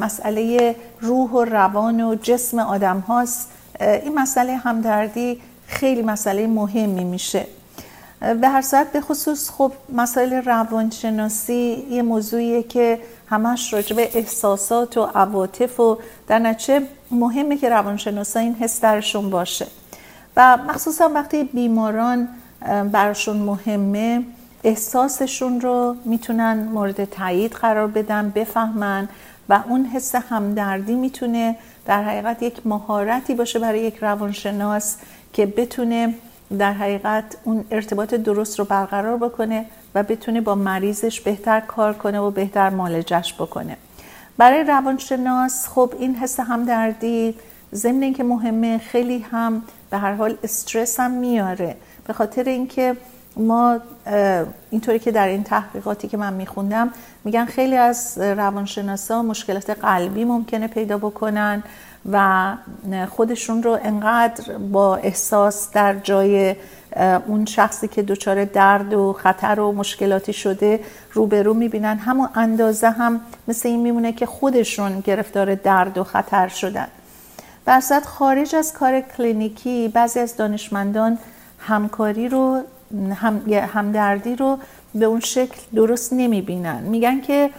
مسئله 0.00 0.76
روح 1.00 1.30
و 1.30 1.44
روان 1.44 2.00
و 2.00 2.14
جسم 2.14 2.58
آدم 2.58 2.98
هاست 2.98 3.48
این 3.82 4.14
مسئله 4.14 4.56
همدردی 4.56 5.40
خیلی 5.66 6.02
مسئله 6.02 6.46
مهمی 6.46 7.04
میشه. 7.04 7.46
به 8.40 8.48
هر 8.48 8.62
صورت 8.62 8.92
به 8.92 9.00
خصوص 9.00 9.50
خب 9.50 9.72
مسائل 9.92 10.32
روانشناسی 10.32 11.86
یه 11.90 12.02
موضوعیه 12.02 12.62
که 12.62 12.98
همش 13.28 13.72
راجع 13.72 13.96
به 13.96 14.08
احساسات 14.14 14.96
و 14.96 15.02
عواطف 15.02 15.80
و 15.80 15.98
در 16.28 16.38
نتیجه 16.38 16.86
مهمه 17.10 17.56
که 17.56 17.68
روانشناسا 17.68 18.40
این 18.40 18.54
حس 18.54 18.80
درشون 18.80 19.30
باشه. 19.30 19.66
و 20.36 20.56
مخصوصا 20.56 21.10
وقتی 21.14 21.44
بیماران 21.44 22.28
براشون 22.92 23.36
مهمه 23.36 24.22
احساسشون 24.64 25.60
رو 25.60 25.96
می‌تونن 26.04 26.68
مورد 26.72 27.04
تایید 27.04 27.52
قرار 27.52 27.86
بدن 27.86 28.32
بفهمن 28.34 29.08
و 29.48 29.60
اون 29.68 29.84
حس 29.84 30.14
همدردی 30.14 30.94
می‌تونه 30.94 31.56
در 31.86 32.02
حقیقت 32.02 32.42
یک 32.42 32.66
مهارتی 32.66 33.34
باشه 33.34 33.58
برای 33.58 33.80
یک 33.80 33.96
روانشناس 33.96 34.96
که 35.32 35.46
بتونه 35.46 36.14
در 36.58 36.72
حقیقت 36.72 37.24
اون 37.44 37.64
ارتباط 37.70 38.14
درست 38.14 38.58
رو 38.58 38.64
برقرار 38.64 39.16
بکنه 39.16 39.66
و 39.94 40.02
بتونه 40.02 40.40
با 40.40 40.54
مریضش 40.54 41.20
بهتر 41.20 41.60
کار 41.60 41.92
کنه 41.92 42.20
و 42.20 42.30
بهتر 42.30 42.70
مالجش 42.70 43.34
بکنه. 43.34 43.76
برای 44.36 44.64
روانشناس 44.64 45.68
خب 45.68 45.94
این 45.98 46.14
حس 46.14 46.40
همدردی 46.40 47.34
ضمن 47.74 48.02
اینکه 48.02 48.24
مهمه 48.24 48.78
خیلی 48.78 49.18
هم 49.18 49.62
به 49.90 49.98
هر 49.98 50.14
حال 50.14 50.36
استرس 50.44 51.00
هم 51.00 51.10
میاره. 51.10 51.76
به 52.06 52.12
خاطر 52.12 52.44
اینکه 52.44 52.96
ما 53.36 53.78
اینطوری 54.70 54.98
که 54.98 55.10
در 55.10 55.28
این 55.28 55.44
تحقیقاتی 55.44 56.08
که 56.08 56.16
من 56.16 56.32
میخوندم 56.32 56.90
میگن 57.24 57.44
خیلی 57.44 57.76
از 57.76 58.18
روانشناسا 58.18 59.22
مشکلات 59.22 59.70
قلبی 59.70 60.24
ممکنه 60.24 60.66
پیدا 60.68 60.98
بکنن 60.98 61.62
و 62.12 62.52
خودشون 63.10 63.62
رو 63.62 63.78
انقدر 63.82 64.58
با 64.58 64.96
احساس 64.96 65.70
در 65.70 65.94
جای 65.94 66.56
اون 67.26 67.44
شخصی 67.44 67.88
که 67.88 68.02
دچار 68.02 68.44
درد 68.44 68.94
و 68.94 69.12
خطر 69.12 69.60
و 69.60 69.72
مشکلاتی 69.72 70.32
شده 70.32 70.80
روبرو 71.12 71.54
می‌بینن. 71.54 71.98
همون 71.98 72.28
اندازه 72.34 72.90
هم 72.90 73.20
مثل 73.48 73.68
این 73.68 73.80
میمونه 73.80 74.12
که 74.12 74.26
خودشون 74.26 75.00
گرفتار 75.00 75.54
درد 75.54 75.98
و 75.98 76.04
خطر 76.04 76.48
شدن. 76.48 76.88
برصد 77.64 78.04
خارج 78.04 78.54
از 78.54 78.72
کار 78.72 79.00
کلینیکی 79.00 79.88
بعضی 79.88 80.20
از 80.20 80.36
دانشمندان 80.36 81.18
همکاری 81.58 82.28
رو 82.28 82.60
هم، 83.14 83.42
همدردی 83.48 84.36
رو 84.36 84.58
به 84.94 85.04
اون 85.04 85.20
شکل 85.20 85.56
درست 85.74 86.12
نمی‌بینن. 86.12 86.82
میگن 86.82 87.20
که 87.20 87.50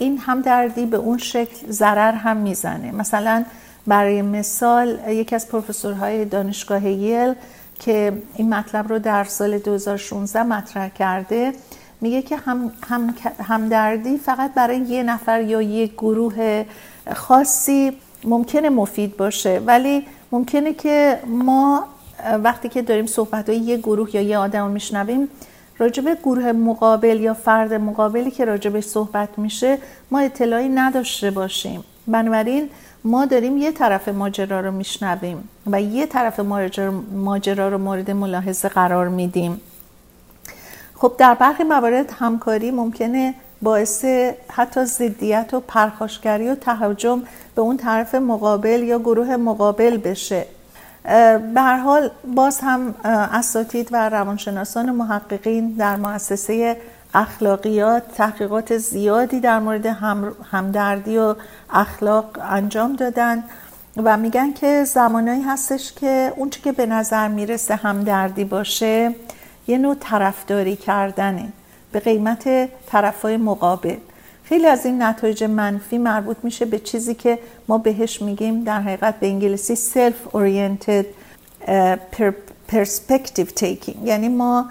این 0.00 0.18
همدردی 0.18 0.86
به 0.86 0.96
اون 0.96 1.18
شکل 1.18 1.70
ضرر 1.70 2.12
هم 2.12 2.36
می‌زنه. 2.36 2.92
مثلا 2.92 3.44
برای 3.86 4.22
مثال 4.22 4.98
یکی 5.08 5.34
از 5.34 5.48
پروفسورهای 5.48 6.24
دانشگاه 6.24 6.86
یل 6.86 7.34
که 7.78 8.12
این 8.36 8.54
مطلب 8.54 8.88
رو 8.88 8.98
در 8.98 9.24
سال 9.24 9.58
2016 9.58 10.42
مطرح 10.42 10.88
کرده 10.88 11.52
میگه 12.00 12.22
که 12.22 12.36
هم، 12.36 12.72
هم، 12.88 13.14
همدردی 13.42 14.18
فقط 14.18 14.54
برای 14.54 14.78
یه 14.78 15.02
نفر 15.02 15.42
یا 15.42 15.62
یه 15.62 15.86
گروه 15.86 16.64
خاصی 17.14 17.92
ممکنه 18.24 18.68
مفید 18.68 19.16
باشه 19.16 19.62
ولی 19.66 20.06
ممکنه 20.32 20.74
که 20.74 21.20
ما 21.26 21.84
وقتی 22.44 22.68
که 22.68 22.82
داریم 22.82 23.06
صحبت 23.06 23.48
های 23.48 23.58
یه 23.58 23.76
گروه 23.76 24.16
یا 24.16 24.22
یه 24.22 24.38
آدم 24.38 24.70
میشنویم 24.70 25.28
راجب 25.78 26.18
گروه 26.22 26.52
مقابل 26.52 27.20
یا 27.20 27.34
فرد 27.34 27.74
مقابلی 27.74 28.30
که 28.30 28.44
راجبش 28.44 28.84
صحبت 28.84 29.28
میشه 29.36 29.78
ما 30.10 30.18
اطلاعی 30.20 30.68
نداشته 30.68 31.30
باشیم. 31.30 31.84
بنابراین 32.06 32.68
ما 33.04 33.24
داریم 33.24 33.56
یه 33.58 33.72
طرف 33.72 34.08
ماجرا 34.08 34.60
رو 34.60 34.70
میشنویم 34.70 35.48
و 35.66 35.82
یه 35.82 36.06
طرف 36.06 36.40
ماجرا 37.12 37.68
رو 37.68 37.78
مورد 37.78 38.10
ملاحظه 38.10 38.68
قرار 38.68 39.08
میدیم. 39.08 39.60
خب 40.94 41.12
در 41.18 41.34
برخی 41.34 41.64
موارد 41.64 42.10
همکاری 42.18 42.70
ممکنه 42.70 43.34
باعث 43.62 44.04
حتی 44.48 44.84
ضدیت 44.84 45.50
و 45.54 45.60
پرخاشگری 45.60 46.48
و 46.48 46.54
تهاجم 46.54 47.22
به 47.54 47.62
اون 47.62 47.76
طرف 47.76 48.14
مقابل 48.14 48.82
یا 48.82 48.98
گروه 48.98 49.36
مقابل 49.36 49.96
بشه. 49.96 50.46
به 51.04 51.60
هر 51.60 51.76
حال 51.76 52.10
باز 52.34 52.60
هم 52.60 52.94
اساتید 53.32 53.88
و 53.92 54.08
روانشناسان 54.08 54.90
محققین 54.90 55.72
در 55.72 55.96
مؤسسه 55.96 56.76
اخلاقیات 57.14 58.02
تحقیقات 58.14 58.78
زیادی 58.78 59.40
در 59.40 59.58
مورد 59.58 59.86
همدردی 60.50 61.18
و 61.18 61.34
اخلاق 61.70 62.38
انجام 62.50 62.96
دادن 62.96 63.44
و 63.96 64.16
میگن 64.16 64.52
که 64.52 64.84
زمانایی 64.84 65.42
هستش 65.42 65.92
که 65.92 66.32
اون 66.36 66.50
که 66.50 66.72
به 66.72 66.86
نظر 66.86 67.28
می‌رسه 67.28 67.74
همدردی 67.74 68.44
باشه 68.44 69.14
یه 69.66 69.78
نوع 69.78 69.96
طرفداری 70.00 70.76
کردنه 70.76 71.48
به 71.92 72.00
قیمت 72.00 72.68
طرفای 72.86 73.36
مقابل. 73.36 73.96
خیلی 74.44 74.66
از 74.66 74.86
این 74.86 75.02
نتایج 75.02 75.44
منفی 75.44 75.98
مربوط 75.98 76.36
میشه 76.42 76.64
به 76.64 76.78
چیزی 76.78 77.14
که 77.14 77.38
ما 77.68 77.78
بهش 77.78 78.22
میگیم 78.22 78.64
در 78.64 78.80
حقیقت 78.80 79.20
به 79.20 79.26
انگلیسی 79.26 79.76
self 79.76 80.36
oriented 80.36 81.04
perspective 82.72 83.48
taking. 83.60 83.96
یعنی 84.04 84.28
ما 84.28 84.66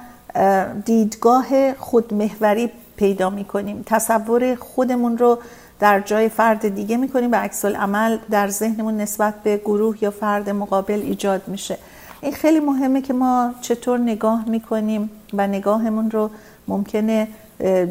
دیدگاه 0.86 1.74
خودمحوری 1.74 2.70
پیدا 2.96 3.30
می‌کنیم. 3.30 3.84
تصور 3.86 4.56
خودمون 4.56 5.18
رو 5.18 5.40
در 5.80 6.00
جای 6.00 6.30
فرد 6.30 6.76
دیگه 6.76 6.98
می‌کنیم 6.98 7.32
و 7.32 7.36
عکس 7.36 7.66
عمل 7.66 8.18
در 8.32 8.48
ذهنمون 8.48 8.98
نسبت 8.98 9.34
به 9.44 9.58
گروه 9.58 10.04
یا 10.04 10.12
فرد 10.12 10.50
مقابل 10.50 11.02
ایجاد 11.02 11.42
میشه. 11.48 11.78
این 12.22 12.34
خیلی 12.34 12.60
مهمه 12.60 13.02
که 13.02 13.14
ما 13.14 13.54
چطور 13.62 14.00
نگاه 14.00 14.50
می‌کنیم 14.50 15.10
و 15.34 15.48
نگاهمون 15.48 16.12
رو 16.12 16.30
ممکنه 16.68 17.28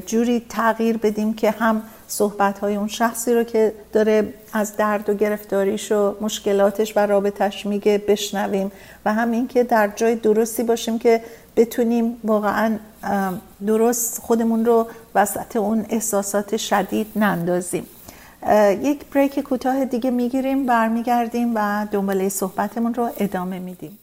جوری 0.06 0.46
تغییر 0.48 0.96
بدیم 0.96 1.35
که 1.35 1.50
هم 1.50 1.82
صحبت 2.08 2.58
های 2.58 2.76
اون 2.76 2.88
شخصی 2.88 3.35
رو 3.35 3.44
که 3.44 3.72
داره 3.92 4.35
از 4.52 4.76
درد 4.76 5.11
و 5.11 5.14
گرفتاریش 5.14 5.92
و 5.92 6.16
مشکلاتش 6.20 6.96
و 6.96 7.06
رابطش 7.06 7.66
میگه 7.66 8.02
بشنویم 8.08 8.72
و 9.04 9.14
هم 9.14 9.30
این 9.30 9.48
که 9.48 9.64
در 9.64 9.88
جای 9.96 10.14
درستی 10.14 10.62
باشیم 10.62 10.98
که 10.98 11.20
بتونیم 11.56 12.16
واقعا 12.24 12.78
درست 13.66 14.18
خودمون 14.18 14.64
رو 14.64 14.87
وسط 15.14 15.56
اون 15.56 15.87
احساسات 15.88 16.56
شدید 16.56 17.06
نندازیم. 17.16 17.87
یک 18.82 19.06
بریک 19.14 19.40
کوتاه 19.40 19.85
دیگه 19.85 20.11
می‌گیریم 20.11 20.66
برمیگردیم 20.66 21.52
و 21.54 21.87
دنباله 21.92 22.28
صحبتمون 22.28 22.94
رو 22.94 23.11
ادامه 23.18 23.58
میدیم. 23.58 23.98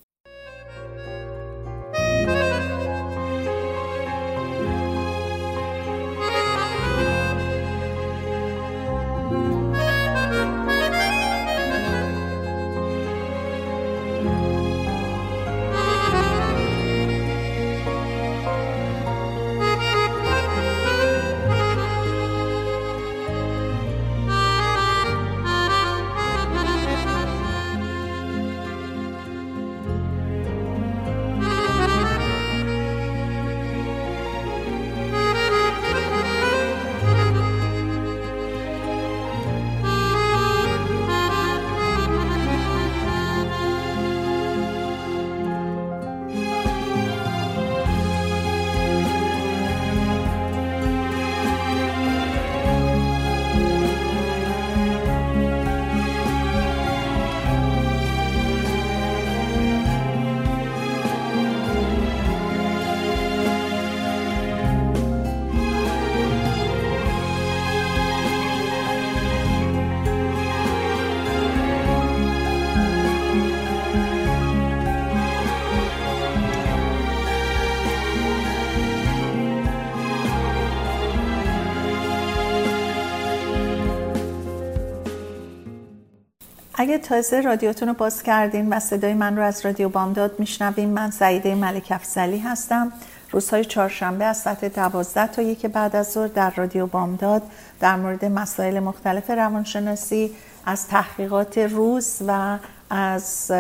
اگه 86.90 86.98
تازه 86.98 87.42
رادیوتون 87.42 87.88
رو 87.88 87.94
باز 87.94 88.24
کردین 88.24 88.70
و 88.70 88.80
صدای 88.80 89.14
من 89.14 89.38
رو 89.38 89.44
از 89.44 89.66
رادیو 89.66 89.90
بامداد 89.90 90.40
میشنوین. 90.40 90.90
من 90.90 91.12
سعیده 91.12 91.56
ملک 91.56 91.88
افزلی 91.92 92.40
هستم. 92.40 92.92
روزهای 93.32 93.66
چهارشنبه 93.66 94.26
از 94.26 94.38
ساعت 94.38 94.66
دوازده 94.66 95.28
تا 95.28 95.42
یک 95.42 95.66
بعد 95.66 95.96
از 95.96 96.12
ظهر 96.12 96.28
در 96.28 96.50
رادیو 96.56 96.88
بامداد 96.88 97.42
در 97.80 97.96
مورد 97.96 98.26
مسائل 98.26 98.80
مختلف 98.80 99.30
روانشناسی 99.30 100.32
از 100.66 100.88
تحقیقات 100.88 101.58
روز 101.58 102.22
و 102.28 102.58
از 102.90 103.52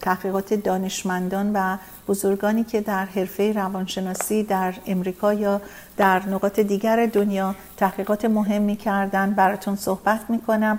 تحقیقات 0.00 0.54
دانشمندان 0.54 1.52
و 1.52 1.76
بزرگانی 2.08 2.64
که 2.64 2.80
در 2.80 3.04
حرفه 3.04 3.52
روانشناسی 3.52 4.42
در 4.42 4.74
امریکا 4.86 5.34
یا 5.34 5.60
در 5.96 6.26
نقاط 6.26 6.60
دیگر 6.60 7.06
دنیا 7.06 7.54
تحقیقات 7.76 8.24
مهمی 8.24 8.76
کردن 8.76 9.30
براتون 9.30 9.76
صحبت 9.76 10.20
می‌کنم. 10.28 10.78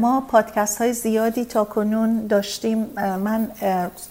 ما 0.00 0.20
پادکست 0.20 0.78
های 0.78 0.92
زیادی 0.92 1.44
تا 1.44 1.64
کنون 1.64 2.26
داشتیم. 2.26 2.86
من 2.96 3.50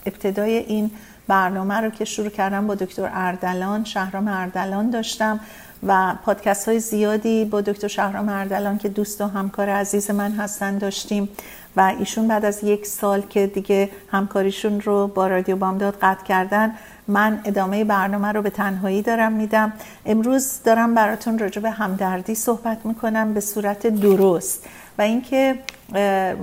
ابتدای 0.06 0.58
این 0.58 0.92
برنامه 1.28 1.76
رو 1.76 1.90
که 1.90 2.06
شروع 2.06 2.30
کردم 2.30 2.68
با 2.68 2.76
دکتر 2.76 3.10
اردلان 3.14 3.84
شهرام 3.84 4.28
اردلان 4.28 4.90
داشتم 4.90 5.40
و 5.88 6.16
پادکست 6.26 6.68
های 6.68 6.80
زیادی 6.80 7.46
با 7.46 7.62
دکتر 7.62 7.88
شهرام 7.88 8.30
اردلان 8.30 8.78
که 8.78 8.90
دوست 8.90 9.22
و 9.22 9.28
همکار 9.28 9.70
عزیز 9.70 10.12
من 10.12 10.32
هستن 10.32 10.78
داشتیم 10.78 11.30
و 11.76 11.94
ایشون 12.00 12.28
بعد 12.28 12.46
از 12.46 12.64
یک 12.64 12.86
سال 12.86 13.22
که 13.22 13.48
دیگه 13.48 13.90
همکاریشون 14.12 14.82
رو 14.82 15.08
با 15.08 15.28
رادیو 15.28 15.56
بامداد 15.56 15.98
قطع 16.02 16.24
کردن 16.24 16.72
من 17.08 17.42
ادامه 17.46 17.84
برنامه 17.84 18.28
رو 18.28 18.42
به 18.42 18.50
تنهایی 18.50 19.02
دارم 19.02 19.32
میدم. 19.32 19.74
امروز 20.06 20.64
دارم 20.64 20.96
براتون 20.96 21.40
راجع 21.40 21.62
به 21.62 21.70
همدردی 21.70 22.36
صحبت 22.36 22.86
می‌کنم 22.86 23.34
به 23.34 23.40
صورت 23.40 23.88
درست 23.88 24.68
و 24.98 25.02
اینکه 25.02 25.60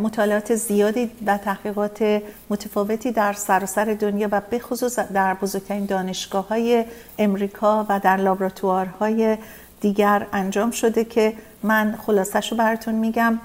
مطالعات 0.03 0.55
زیادی 0.55 1.11
و 1.27 1.39
تحقیقات 1.39 2.23
متفاوتی 2.51 3.13
در 3.13 3.33
سراسر 3.33 3.85
دنیا 3.85 4.29
و 4.33 4.41
به 4.51 4.59
خصوص 4.59 4.99
در 4.99 5.35
بزرگترین 5.35 5.85
دانشگاه 5.85 6.49
های 6.49 6.85
امریکا 7.19 7.87
و 7.89 8.01
در 8.01 8.17
لابراتوارهای 8.17 9.37
دیگر 9.83 10.27
انجام 10.33 10.71
شده 10.71 11.05
که 11.05 11.33
من 11.63 11.99
خلاصش 12.07 12.53
رو 12.53 12.59
براتون 12.59 12.95
میگم. 12.95 13.39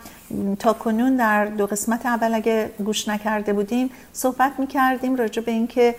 تا 0.59 0.73
کنون 0.73 1.15
در 1.15 1.45
دو 1.45 1.67
قسمت 1.67 2.05
اول 2.05 2.33
اگه 2.33 2.71
گوش 2.85 3.07
نکرده 3.07 3.53
بودیم 3.53 3.89
صحبت 4.13 4.51
می‌کردیم 4.57 5.15
راجع 5.15 5.41
به 5.41 5.51
اینکه 5.51 5.95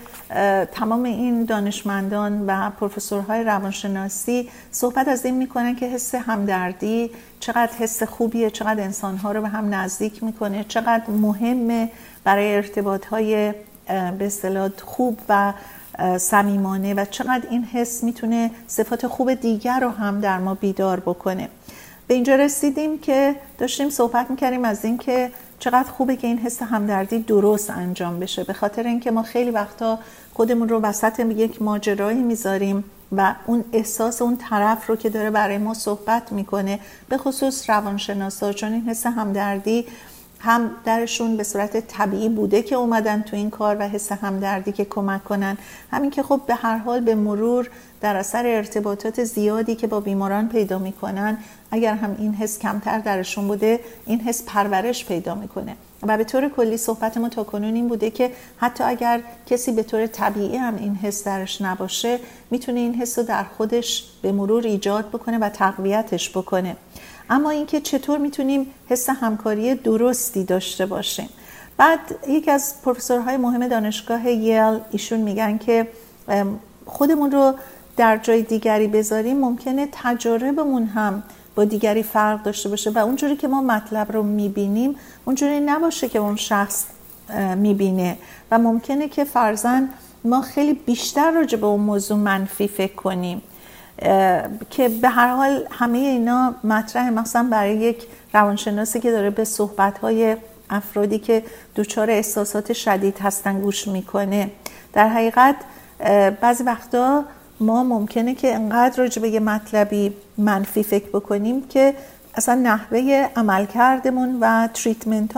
تمام 0.72 1.02
این 1.02 1.44
دانشمندان 1.44 2.46
و 2.46 2.70
پروفسورهای 2.70 3.44
روانشناسی 3.44 4.48
صحبت 4.70 5.08
از 5.08 5.24
این 5.24 5.34
می‌کنن 5.34 5.76
که 5.76 5.86
حس 5.86 6.14
همدردی 6.14 7.10
چقدر 7.40 7.72
حس 7.78 8.02
خوبیه 8.02 8.50
چقدر 8.50 8.82
انسانها 8.82 9.32
رو 9.32 9.42
به 9.42 9.48
هم 9.48 9.74
نزدیک 9.74 10.22
می‌کنه 10.22 10.64
چقدر 10.68 11.10
مهمه 11.10 11.90
برای 12.24 12.56
ارتباط 12.56 13.06
های 13.06 13.54
به 14.18 14.32
خوب 14.84 15.18
و 15.28 15.52
صمیمانه 16.18 16.94
و 16.94 17.04
چقدر 17.04 17.42
این 17.50 17.64
حس 17.64 18.04
می‌تونه 18.04 18.50
صفات 18.66 19.06
خوب 19.06 19.34
دیگر 19.34 19.80
رو 19.80 19.90
هم 19.90 20.20
در 20.20 20.38
ما 20.38 20.54
بیدار 20.54 21.00
بکنه. 21.00 21.48
به 22.06 22.14
اینجا 22.14 22.34
رسیدیم 22.34 22.98
که 22.98 23.34
داشتیم 23.58 23.90
صحبت 23.90 24.30
می‌کردیم 24.30 24.64
از 24.64 24.84
اینکه 24.84 25.30
چقدر 25.58 25.90
خوبه 25.90 26.16
که 26.16 26.26
این 26.26 26.38
حس 26.38 26.62
همدردی 26.62 27.18
درست 27.18 27.70
انجام 27.70 28.20
بشه. 28.20 28.44
به 28.44 28.52
خاطر 28.52 28.82
اینکه 28.82 29.10
ما 29.10 29.22
خیلی 29.22 29.50
وقتا 29.50 29.98
خودمون 30.34 30.68
رو 30.68 30.80
وسط 30.80 31.20
یک 31.20 31.62
ماجرایی 31.62 32.22
می‌ذاریم 32.22 32.84
و 33.16 33.34
اون 33.46 33.64
احساس 33.72 34.22
اون 34.22 34.36
طرف 34.36 34.86
رو 34.86 34.96
که 34.96 35.10
داره 35.10 35.30
برای 35.30 35.58
ما 35.58 35.74
صحبت 35.74 36.32
می‌کنه 36.32 36.78
به 37.08 37.18
خصوص 37.18 37.70
روانشناسا 37.70 38.52
چون 38.52 38.72
این 38.72 38.88
حس 38.88 39.06
همدردی 39.06 39.86
هم 40.40 40.70
درشون 40.84 41.36
به 41.36 41.42
صورت 41.42 41.86
طبیعی 41.86 42.28
بوده 42.28 42.62
که 42.62 42.74
اومدن 42.74 43.22
تو 43.22 43.36
این 43.36 43.50
کار 43.50 43.76
و 43.80 43.88
حس 43.88 44.12
همدردی 44.12 44.72
که 44.72 44.84
کمک 44.84 45.24
کنن. 45.24 45.58
همین 45.90 46.10
که 46.10 46.22
خب 46.22 46.40
به 46.46 46.54
هر 46.54 46.76
حال 46.76 47.00
به 47.00 47.14
مرور 47.14 47.70
در 48.00 48.16
اثر 48.16 48.46
ارتباطات 48.46 49.24
زیادی 49.24 49.74
که 49.74 49.86
با 49.86 50.00
بیماران 50.00 50.48
پیدا 50.48 50.78
می‌کنن 50.78 51.38
اگر 51.70 51.94
هم 51.94 52.16
این 52.18 52.34
حس 52.34 52.58
کمتر 52.58 52.98
درشون 52.98 53.48
بوده 53.48 53.80
این 54.06 54.20
حس 54.20 54.42
پرورش 54.46 55.04
پیدا 55.04 55.34
می‌کنه. 55.34 55.76
و 56.02 56.16
به 56.16 56.24
طور 56.24 56.48
کلی 56.48 56.76
صحبت 56.76 57.16
ما 57.16 57.28
تا 57.28 57.44
کنون 57.44 57.74
این 57.74 57.88
بوده 57.88 58.10
که 58.10 58.30
حتی 58.56 58.84
اگر 58.84 59.20
کسی 59.46 59.72
به 59.72 59.82
طور 59.82 60.06
طبیعی 60.06 60.56
هم 60.56 60.76
این 60.76 60.94
حس 60.94 61.24
درش 61.24 61.62
نباشه 61.62 62.18
می‌تونه 62.50 62.80
این 62.80 62.94
حس 62.94 63.18
رو 63.18 63.24
در 63.24 63.44
خودش 63.44 64.04
به 64.22 64.32
مرور 64.32 64.66
ایجاد 64.66 65.08
بکنه 65.08 65.38
و 65.38 65.48
تقویتش 65.48 66.30
بکنه. 66.30 66.76
اما 67.30 67.50
اینکه 67.50 67.80
چطور 67.80 68.18
می‌تونیم 68.18 68.66
حس 68.88 69.10
همکاری 69.10 69.74
درستی 69.74 70.44
داشته 70.44 70.86
باشیم. 70.86 71.28
بعد 71.76 71.98
یکی 72.28 72.50
از 72.50 72.74
پروفسورهای 72.82 73.36
مهم 73.36 73.68
دانشگاه 73.68 74.30
یل 74.30 74.78
ایشون 74.90 75.20
میگن 75.20 75.58
که 75.58 75.88
خودمون 76.86 77.30
رو 77.30 77.54
در 77.96 78.16
جای 78.16 78.42
دیگری 78.42 78.86
بذاریم 78.86 79.38
ممکنه 79.38 79.88
تجاربمون 79.92 80.84
هم 80.84 81.22
با 81.54 81.64
دیگری 81.64 82.02
فرق 82.02 82.42
داشته 82.42 82.68
باشه 82.68 82.90
و 82.90 82.98
اونجوری 82.98 83.36
که 83.36 83.48
ما 83.48 83.62
مطلب 83.62 84.12
رو 84.12 84.22
می‌بینیم 84.22 84.96
اونجوری 85.24 85.60
نباشه 85.60 86.08
که 86.08 86.18
اون 86.18 86.36
شخص 86.36 86.84
می‌بینه 87.56 88.18
و 88.50 88.58
ممکنه 88.58 89.08
که 89.08 89.24
فرزن 89.24 89.88
ما 90.24 90.42
خیلی 90.42 90.72
بیشتر 90.72 91.30
راجع 91.30 91.58
به 91.58 91.66
اون 91.66 91.80
موضوع 91.80 92.18
منفی 92.18 92.68
فکر 92.68 92.94
کنیم. 92.94 93.42
که 94.70 94.88
به 95.02 95.08
هر 95.08 95.28
حال 95.28 95.66
همه 95.70 95.98
اینا 95.98 96.54
مطرح 96.64 97.10
مثلا 97.10 97.48
برای 97.50 97.76
یک 97.76 98.06
روانشناسی 98.34 99.00
که 99.00 99.10
داره 99.10 99.30
به 99.30 99.44
صحبتهای 99.44 100.36
افرادی 100.70 101.18
که 101.18 101.42
دچار 101.76 102.10
احساسات 102.10 102.72
شدید 102.72 103.18
هستن 103.18 103.60
گوش 103.60 103.88
می‌کنه. 103.88 104.50
در 104.92 105.08
حقیقت 105.08 105.56
بعضی 106.40 106.64
وقتا 106.64 107.24
ما 107.60 107.84
ممکنه 107.84 108.34
که 108.34 108.54
انقدر 108.54 108.98
راجع 108.98 109.22
به 109.22 109.28
یه 109.28 109.40
مطلبی 109.40 110.14
منفی 110.38 110.82
فکر 110.82 111.08
بکنیم 111.08 111.68
که 111.68 111.94
اصلا 112.34 112.54
نحوه 112.54 113.28
عملکردمون 113.36 114.38
و 114.40 114.68
تریتمنت 114.74 115.34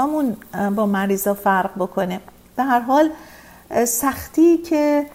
با 0.77 0.87
مریضا 0.87 1.35
فرق 1.35 1.70
بکنه. 1.79 2.20
به 2.57 2.62
هر 2.62 2.81
حال 2.81 3.11
سختی 3.85 4.59
که 4.59 5.07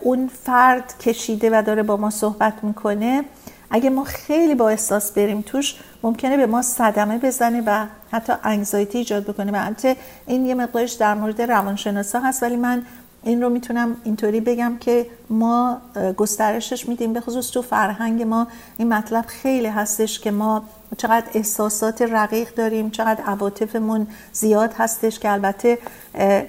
اون 0.00 0.30
فرد 0.44 0.94
کشیده 1.00 1.50
و 1.52 1.62
داره 1.62 1.82
با 1.82 1.96
ما 1.96 2.10
صحبت 2.10 2.54
می‌کنه 2.62 3.24
اگه 3.70 3.90
ما 3.90 4.04
خیلی 4.04 4.54
با 4.54 4.68
احساس 4.68 5.12
بریم 5.12 5.40
توش 5.46 5.74
ممکنه 6.02 6.36
به 6.36 6.46
ما 6.46 6.62
صدمه 6.62 7.18
بزنه 7.18 7.62
و 7.66 7.86
حتی 8.10 8.32
انگزایتی 8.44 8.98
ایجاد 8.98 9.24
بکنه. 9.24 9.52
و 9.52 9.56
البته 9.56 9.96
این 10.26 10.46
یه 10.46 10.54
مقدارش 10.54 10.92
در 10.92 11.14
مورد 11.14 11.42
روانشناسا 11.42 12.20
هست 12.20 12.42
ولی 12.42 12.56
من 12.56 12.82
این 13.22 13.42
رو 13.42 13.48
می‌تونم 13.48 13.96
اینطوری 14.04 14.40
بگم 14.40 14.76
که 14.80 15.06
ما 15.30 15.80
گسترشش 16.16 16.88
میدیم 16.88 17.12
به 17.12 17.20
خصوص 17.20 17.50
تو 17.50 17.62
فرهنگ 17.62 18.22
ما. 18.22 18.46
این 18.78 18.88
مطلب 18.88 19.24
خیلی 19.26 19.66
هستش 19.68 20.20
که 20.20 20.30
ما 20.30 20.62
چقدر 20.96 21.26
احساسات 21.34 22.02
رقیق 22.02 22.54
داریم 22.54 22.90
چقدر 22.90 23.24
عواطفمون 23.24 24.06
زیاد 24.32 24.72
هستش 24.78 25.18
که 25.18 25.30
البته 25.30 25.78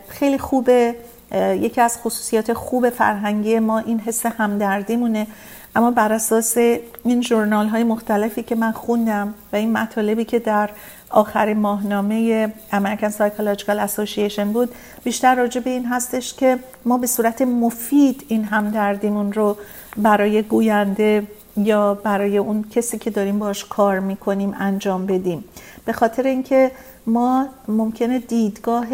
خیلی 0.08 0.38
خوبه. 0.38 0.96
یکی 1.34 1.82
از 1.82 1.98
خصوصیات 1.98 2.54
خوب 2.54 2.90
فرهنگی 2.90 3.60
ما 3.60 3.80
این 3.80 4.00
حس 4.00 4.26
همدردیمونه. 4.26 5.28
اما 5.76 5.92
بر 5.92 6.14
اساس 6.14 6.58
این 7.04 7.22
جورنال 7.22 7.68
های 7.68 7.84
مختلفی 7.84 8.44
که 8.44 8.56
من 8.56 8.72
خوندم 8.72 9.34
و 9.54 9.56
این 9.56 9.72
مطالبی 9.72 10.26
که 10.26 10.40
در 10.40 10.70
آخر 11.10 11.54
ماهنامه 11.54 12.48
American 12.72 13.12
Psychological 13.12 13.88
Association 13.88 14.40
بود 14.40 14.76
بیشتر 15.04 15.36
راجع 15.36 15.62
به 15.62 15.70
این 15.70 15.86
هستش 15.86 16.34
که 16.34 16.60
ما 16.86 16.98
به 16.98 17.08
صورت 17.08 17.42
مفید 17.42 18.26
این 18.28 18.44
همدردیمون 18.44 19.34
رو 19.34 19.58
برای 19.98 20.42
گوینده 20.42 21.28
یا 21.58 21.94
برای 21.94 22.38
اون 22.38 22.66
کسی 22.72 22.98
که 22.98 23.10
داریم 23.10 23.40
باش 23.40 23.66
کار 23.66 24.00
می‌کنیم 24.00 24.56
انجام 24.60 25.06
بدیم. 25.06 25.44
به 25.86 25.94
خاطر 25.94 26.24
اینکه 26.24 26.72
ما 27.08 27.48
ممکنه 27.68 28.20
دیدگاه 28.20 28.88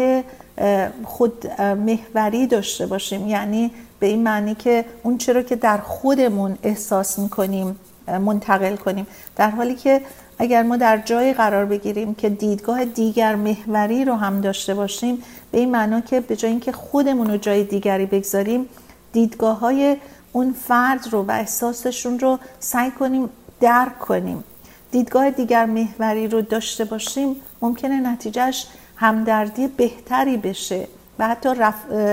خود 1.04 1.46
محوری 1.60 2.46
داشته 2.46 2.86
باشیم. 2.86 3.28
یعنی 3.28 3.70
به 4.00 4.06
این 4.06 4.22
معنی 4.22 4.54
که 4.54 4.84
اون 5.02 5.18
چرا 5.18 5.42
که 5.42 5.56
در 5.56 5.78
خودمون 5.78 6.58
احساس 6.62 7.18
می‌کنیم 7.18 7.76
منتقل 8.06 8.76
کنیم. 8.76 9.06
در 9.36 9.50
حالی 9.50 9.74
که 9.74 10.00
اگر 10.38 10.62
ما 10.62 10.76
در 10.76 10.98
جای 10.98 11.32
قرار 11.32 11.64
بگیریم 11.64 12.14
که 12.14 12.28
دیدگاه 12.28 12.84
دیگر 12.84 13.34
محوری 13.34 14.04
رو 14.04 14.14
هم 14.14 14.40
داشته 14.40 14.74
باشیم 14.74 15.22
به 15.52 15.58
این 15.58 15.70
معنا 15.70 16.00
که 16.00 16.20
به 16.20 16.36
جای 16.36 16.50
اینکه 16.50 16.72
خودمون 16.72 17.30
رو 17.30 17.36
جای 17.36 17.64
دیگری 17.64 18.06
بگذاریم 18.06 18.68
دیدگاه 19.12 19.58
های 19.58 19.96
اون 20.32 20.52
فرد 20.52 21.08
رو 21.10 21.22
و 21.22 21.30
احساسشون 21.30 22.18
رو 22.18 22.38
سعی 22.60 22.90
کنیم 22.90 23.30
درک 23.60 23.98
کنیم. 23.98 24.44
دیدگاه 24.90 25.30
دیگر 25.30 25.66
محوری 25.66 26.28
رو 26.28 26.42
داشته 26.42 26.84
باشیم 26.84 27.36
ممکنه 27.62 28.00
نتیجهش 28.00 28.66
همدردی 29.00 29.66
بهتری 29.68 30.36
بشه 30.36 30.88
و 31.18 31.28
حتی 31.28 31.48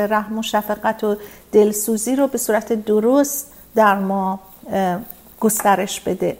رحم 0.09 0.37
و 0.37 0.41
شفقت 0.41 1.03
و 1.03 1.15
دلسوزی 1.51 2.15
رو 2.15 2.27
به 2.27 2.37
صورت 2.37 2.73
درست 2.73 3.51
در 3.75 3.99
ما 3.99 4.39
گسترش 5.39 5.99
بده. 6.01 6.37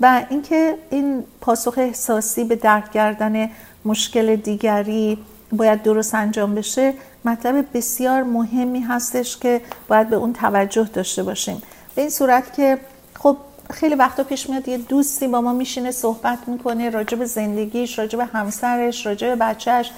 و 0.00 0.24
اینکه 0.30 0.74
این 0.90 1.24
پاسخ 1.40 1.74
احساسی 1.76 2.44
به 2.44 2.56
درک 2.56 2.90
کردن 2.90 3.50
مشکل 3.84 4.36
دیگری 4.36 5.18
باید 5.52 5.82
درست 5.82 6.14
انجام 6.14 6.54
بشه 6.54 6.94
مطلب 7.24 7.64
بسیار 7.74 8.22
مهمی 8.22 8.80
هستش 8.80 9.36
که 9.36 9.60
باید 9.88 10.08
به 10.10 10.16
اون 10.16 10.32
توجه 10.32 10.88
داشته 10.92 11.22
باشیم. 11.22 11.62
به 11.94 12.02
این 12.02 12.10
صورت 12.10 12.52
که 12.52 12.78
خب 13.18 13.36
خیلی 13.72 13.94
وقتا 13.94 14.22
پیش 14.22 14.50
میاد 14.50 14.68
یه 14.68 14.78
دوستی 14.78 15.28
با 15.28 15.40
ما 15.40 15.52
میشینه 15.52 15.90
صحبت 15.90 16.38
می‌کنه 16.46 16.90
راجع 16.90 17.18
به 17.18 17.24
زندگیش 17.24 17.98
راجع 17.98 18.18
به 18.18 18.24
همسرش 18.24 19.06
راجع 19.06 19.28
به 19.28 19.36
بچهش 19.36 19.90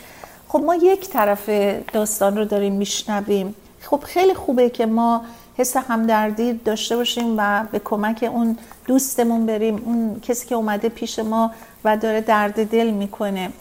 خب 0.48 0.60
ما 0.60 0.74
یک 0.74 1.08
طرف 1.08 1.48
داستان 1.92 2.36
رو 2.36 2.44
داریم 2.44 2.72
میشنویم. 2.72 3.54
خب 3.80 4.00
خیلی 4.04 4.34
خوبه 4.34 4.70
که 4.70 4.86
ما 4.86 5.24
حس 5.56 5.76
همدردی 5.76 6.52
داشته 6.52 6.96
باشیم 6.96 7.34
و 7.38 7.64
به 7.72 7.78
کمک 7.78 8.28
اون 8.32 8.58
دوستمون 8.86 9.46
بریم 9.46 9.82
اون 9.84 10.20
کسی 10.20 10.46
که 10.46 10.54
اومده 10.54 10.88
پیش 10.88 11.18
ما 11.18 11.50
و 11.84 11.96
داره 11.96 12.20
درد 12.20 12.68
دل 12.70 12.90
می‌کنه. 12.90 13.52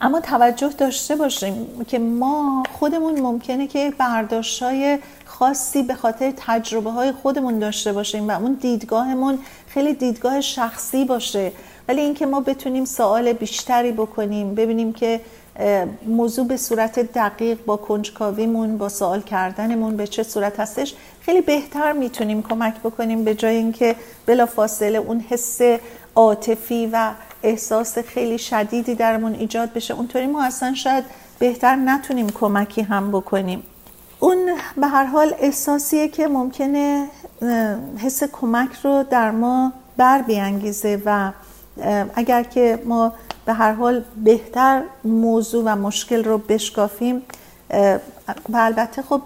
اما 0.00 0.20
توجه 0.20 0.68
داشته 0.68 1.16
باشیم 1.16 1.84
که 1.88 1.98
ما 1.98 2.62
خودمون 2.78 3.20
ممکنه 3.20 3.66
که 3.66 3.92
برداشت 3.98 4.62
های 4.62 4.98
خاصی 5.24 5.82
به 5.82 5.94
خاطر 5.94 6.32
تجربه 6.36 6.90
های 6.90 7.12
خودمون 7.12 7.58
داشته 7.58 7.92
باشیم 7.92 8.28
و 8.28 8.30
اون 8.30 8.52
دیدگاهمون 8.52 9.38
خیلی 9.68 9.94
دیدگاه 9.94 10.40
شخصی 10.40 11.04
باشه. 11.04 11.52
ولی 11.88 12.00
اینکه 12.00 12.26
ما 12.26 12.40
بتونیم 12.40 12.84
سوال 12.84 13.32
بیشتری 13.32 13.92
بکنیم 13.92 14.54
ببینیم 14.54 14.92
که 14.92 15.20
موضوع 16.06 16.46
به 16.46 16.56
صورت 16.56 17.12
دقیق 17.12 17.58
با 17.66 17.76
کنجکاویمون 17.76 18.78
با 18.78 18.88
سوال 18.88 19.20
کردنمون 19.20 19.96
به 19.96 20.06
چه 20.06 20.22
صورت 20.22 20.60
هستش 20.60 20.94
خیلی 21.20 21.40
بهتر 21.40 21.92
می‌تونیم 21.92 22.42
کمک 22.42 22.74
بکنیم 22.80 23.24
به 23.24 23.34
جای 23.34 23.56
اینکه 23.56 23.96
بلا 24.26 24.46
فاصله 24.46 24.98
اون 24.98 25.20
حس 25.20 25.60
عاطفی 26.14 26.86
و 26.92 27.10
احساس 27.44 27.98
خیلی 27.98 28.38
شدیدی 28.38 28.94
درمون 28.94 29.34
ایجاد 29.34 29.72
بشه. 29.72 29.94
اونطوری 29.94 30.26
ما 30.26 30.44
اصلا 30.44 30.74
شاید 30.74 31.04
بهتر 31.38 31.76
نتونیم 31.76 32.30
کمکی 32.30 32.82
هم 32.82 33.10
بکنیم. 33.10 33.62
اون 34.20 34.38
به 34.76 34.86
هر 34.86 35.04
حال 35.04 35.34
احساسیه 35.38 36.08
که 36.08 36.28
ممکنه 36.28 37.06
حس 37.98 38.24
کمک 38.24 38.70
رو 38.84 39.04
در 39.10 39.30
ما 39.30 39.72
بر 39.96 40.22
بیانگیزه 40.22 41.02
و 41.06 41.32
اگر 42.14 42.42
که 42.42 42.78
ما 42.84 43.12
به 43.46 43.52
هر 43.52 43.72
حال 43.72 44.04
بهتر 44.24 44.82
موضوع 45.04 45.64
و 45.66 45.76
مشکل 45.76 46.24
رو 46.24 46.38
بشکافیم 46.38 47.22
و 48.48 48.56
البته 48.56 49.02
خب 49.02 49.22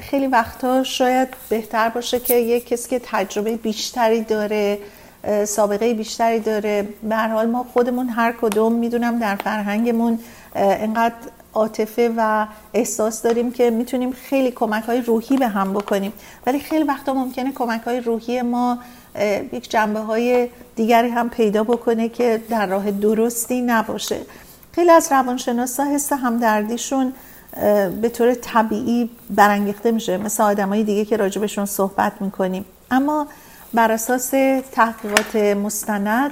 خیلی 0.00 0.26
وقتا 0.26 0.82
شاید 0.82 1.28
بهتر 1.48 1.88
باشه 1.88 2.20
که 2.20 2.34
یک 2.34 2.68
کسی 2.68 2.88
که 2.88 3.00
تجربه 3.04 3.56
بیشتری 3.56 4.22
داره 4.22 4.78
سابقه 5.44 5.94
بیشتری 5.94 6.40
داره. 6.40 6.88
به 7.02 7.16
حال 7.16 7.46
ما 7.46 7.66
خودمون 7.72 8.08
هر 8.08 8.34
کدوم 8.40 8.72
می‌دونم 8.72 9.18
در 9.18 9.36
فرهنگمون 9.36 10.18
انقدر 10.54 11.14
عاطفه 11.54 12.14
و 12.16 12.46
احساس 12.74 13.22
داریم 13.22 13.52
که 13.52 13.70
می‌تونیم 13.70 14.12
خیلی 14.12 14.50
کمک 14.50 14.84
های 14.84 15.00
روحی 15.00 15.36
به 15.36 15.48
هم 15.48 15.72
بکنیم. 15.72 16.12
ولی 16.46 16.58
خیلی 16.58 16.84
وقتا 16.84 17.14
ممکنه 17.14 17.52
کمک 17.52 17.80
های 17.80 18.00
روحی 18.00 18.42
ما 18.42 18.78
یک 19.52 19.70
جنبه 19.70 20.00
های 20.00 20.48
دیگری 20.76 21.08
هم 21.08 21.30
پیدا 21.30 21.64
بکنه 21.64 22.08
که 22.08 22.42
در 22.48 22.66
راه 22.66 22.90
درستی 22.90 23.62
نباشه. 23.62 24.18
خیلی 24.72 24.90
از 24.90 25.12
روانشناسا 25.12 25.84
حس 25.84 26.12
همدردیشون 26.12 27.12
به 28.02 28.08
طور 28.08 28.34
طبیعی 28.34 29.10
برانگیخته 29.30 29.90
میشه. 29.90 30.16
مثل 30.16 30.42
آدمای 30.42 30.84
دیگه 30.84 31.04
که 31.04 31.16
راجبشون 31.16 31.66
صحبت 31.66 32.12
می‌کنیم. 32.20 32.64
اما 32.90 33.26
بر 33.74 33.92
اساس 33.92 34.30
تحقیقات 34.72 35.36
مستند 35.36 36.30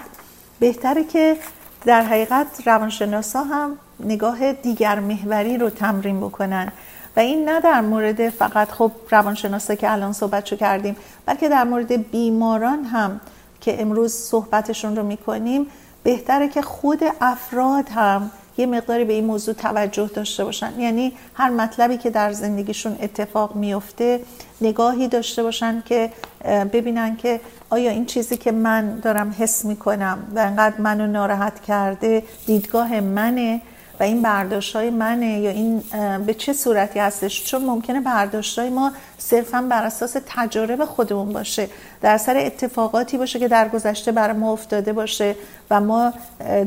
بهتره 0.60 1.04
که 1.04 1.36
در 1.84 2.02
حقیقت 2.02 2.46
روانشناسا 2.66 3.44
هم 3.44 3.78
نگاه 4.00 4.52
دیگر 4.52 5.00
محوری 5.00 5.58
رو 5.58 5.70
تمرین 5.70 6.20
بکنن. 6.20 6.72
و 7.16 7.20
این 7.20 7.48
نه 7.48 7.60
در 7.60 7.80
مورد 7.80 8.30
فقط 8.30 8.70
خب 8.70 8.92
روانشناسا 9.10 9.74
که 9.74 9.92
الان 9.92 10.12
صحبتشو 10.12 10.56
کردیم 10.56 10.96
بلکه 11.26 11.48
در 11.48 11.64
مورد 11.64 12.10
بیماران 12.10 12.84
هم 12.84 13.20
که 13.60 13.82
امروز 13.82 14.14
صحبتشون 14.14 14.96
رو 14.96 15.02
می‌کنیم 15.02 15.66
بهتره 16.02 16.48
که 16.48 16.62
خود 16.62 17.00
افراد 17.20 17.88
هم 17.88 18.30
یه 18.58 18.66
مقداری 18.66 19.04
به 19.04 19.12
این 19.12 19.24
موضوع 19.24 19.54
توجه 19.54 20.10
داشته 20.14 20.44
باشن. 20.44 20.80
یعنی 20.80 21.12
هر 21.34 21.50
مطلبی 21.50 21.96
که 21.96 22.10
در 22.10 22.32
زندگیشون 22.32 22.96
اتفاق 23.00 23.54
میفته 23.56 24.20
نگاهی 24.60 25.08
داشته 25.08 25.42
باشن 25.42 25.82
که 25.86 26.12
ببینن 26.44 27.16
که 27.16 27.40
آیا 27.70 27.90
این 27.90 28.06
چیزی 28.06 28.36
که 28.36 28.52
من 28.52 28.98
دارم 28.98 29.34
حس 29.38 29.64
می‌کنم 29.64 30.18
و 30.34 30.38
انقدر 30.38 30.80
منو 30.80 31.06
ناراحت 31.06 31.60
کرده 31.60 32.22
دیدگاه 32.46 33.00
منه 33.00 33.60
و 34.00 34.02
این 34.02 34.22
برداشت 34.22 34.76
های 34.76 34.90
منه 34.90 35.40
یا 35.40 35.50
این 35.50 35.82
به 36.26 36.34
چه 36.34 36.52
صورتی 36.52 36.98
هستش؟ 36.98 37.44
چون 37.44 37.64
ممکنه 37.64 38.00
برداشت 38.00 38.58
های 38.58 38.70
ما 38.70 38.92
صرفا 39.18 39.62
بر 39.62 39.84
اساس 39.84 40.16
تجارب 40.26 40.84
خودمون 40.84 41.32
باشه 41.32 41.68
در 42.00 42.18
سر 42.18 42.36
اتفاقاتی 42.36 43.18
باشه 43.18 43.38
که 43.38 43.48
در 43.48 43.68
گذشته 43.68 44.12
برای 44.12 44.36
ما 44.36 44.52
افتاده 44.52 44.92
باشه 44.92 45.36
و 45.70 45.80
ما 45.80 46.12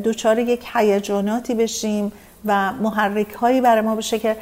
دوچار 0.03 0.39
یک 0.39 0.65
هیجاناتی 0.73 1.55
بشیم 1.55 2.11
و 2.45 2.73
محرک 2.73 3.33
هایی 3.33 3.61
برای 3.61 3.81
ما 3.81 3.95
باشه 3.95 4.19
که 4.19 4.37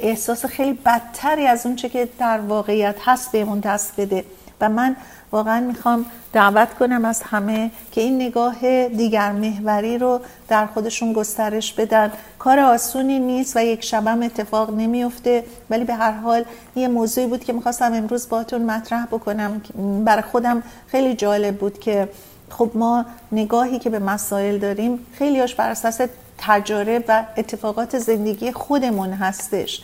احساس 0.00 0.46
خیلی 0.46 0.72
بدتری 0.72 1.46
از 1.46 1.66
اون 1.66 1.76
چه 1.76 1.88
که 1.88 2.08
در 2.18 2.38
واقعیت 2.38 2.96
هست 3.04 3.32
بهمون 3.32 3.60
دست 3.60 4.00
بده. 4.00 4.24
و 4.60 4.68
من 4.68 4.96
واقعا 5.32 5.60
می‌خوام 5.60 6.06
دعوت 6.32 6.74
کنم 6.74 7.04
از 7.04 7.22
همه 7.22 7.70
که 7.92 8.00
این 8.00 8.22
نگاه 8.22 8.88
دیگر 8.88 9.32
محوری 9.32 9.98
رو 9.98 10.20
در 10.48 10.66
خودشون 10.66 11.12
گسترش 11.12 11.72
بدن. 11.72 12.12
کار 12.38 12.58
آسونی 12.58 13.18
نیست 13.18 13.56
و 13.56 13.60
یک 13.60 13.84
شبم 13.84 14.22
اتفاق 14.22 14.74
نمیفته 14.74 15.44
ولی 15.70 15.84
به 15.84 15.94
هر 15.94 16.12
حال 16.12 16.44
یه 16.76 16.88
موضوعی 16.88 17.26
بود 17.26 17.44
که 17.44 17.52
می‌خواستم 17.52 17.92
امروز 17.92 18.28
باتون 18.28 18.62
مطرح 18.62 19.06
بکنم. 19.06 19.60
برای 20.04 20.22
خودم 20.22 20.62
خیلی 20.86 21.14
جالب 21.14 21.56
بود 21.56 21.78
که 21.78 22.08
خب 22.50 22.70
ما 22.74 23.04
نگاهی 23.32 23.78
که 23.78 23.90
به 23.90 23.98
مسائل 23.98 24.58
داریم 24.58 25.06
خیلی 25.12 25.40
هاش 25.40 25.54
بر 25.54 25.70
اساس 25.70 26.00
تجارب 26.38 27.04
و 27.08 27.24
اتفاقات 27.36 27.98
زندگی 27.98 28.52
خودمون 28.52 29.12
هستش 29.12 29.82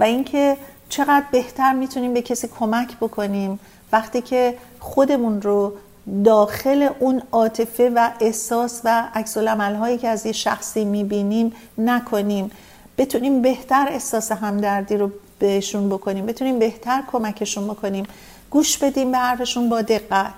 و 0.00 0.04
اینکه 0.04 0.56
چقدر 0.88 1.24
بهتر 1.30 1.72
می‌تونیم 1.72 2.14
به 2.14 2.22
کسی 2.22 2.48
کمک 2.58 2.96
بکنیم. 2.96 3.60
وقتی 3.92 4.20
که 4.20 4.54
خودمون 4.86 5.42
رو 5.42 5.72
داخل 6.24 6.88
اون 6.98 7.22
عاطفه 7.32 7.92
و 7.94 8.10
احساس 8.20 8.80
و 8.84 9.04
عکس 9.14 9.38
هایی 9.38 9.98
که 9.98 10.08
از 10.08 10.26
یه 10.26 10.32
شخصی 10.32 10.84
می‌بینیم 10.84 11.52
نکنیم. 11.78 12.50
بتونیم 12.98 13.42
بهتر 13.42 13.86
احساس 13.90 14.32
همدردی 14.32 14.96
رو 14.96 15.10
بهشون 15.38 15.88
بکنیم. 15.88 16.26
بتونیم 16.26 16.58
بهتر 16.58 17.02
کمکشون 17.12 17.64
بکنیم. 17.64 18.06
گوش 18.50 18.78
بدیم 18.78 19.12
به 19.12 19.18
حرفشون 19.18 19.68
با 19.68 19.82
دقت 19.82 20.34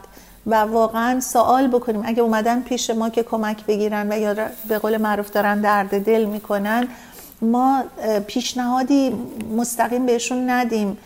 و 0.46 0.54
واقعا 0.54 1.20
سوال 1.20 1.68
بکنیم. 1.68 2.02
اگه 2.04 2.22
اومدن 2.22 2.60
پیش 2.60 2.90
ما 2.90 3.08
که 3.08 3.22
کمک 3.22 3.66
بگیرن 3.66 4.12
و 4.12 4.18
یا 4.18 4.34
به 4.68 4.78
قول 4.78 4.96
معروف 4.96 5.30
دارن 5.30 5.60
درد 5.60 6.04
دل 6.04 6.24
می‌کنن 6.24 6.88
ما 7.42 7.84
پیشنهادی 8.26 9.14
مستقیم 9.56 10.06
بهشون 10.06 10.50
ندیم. 10.50 10.98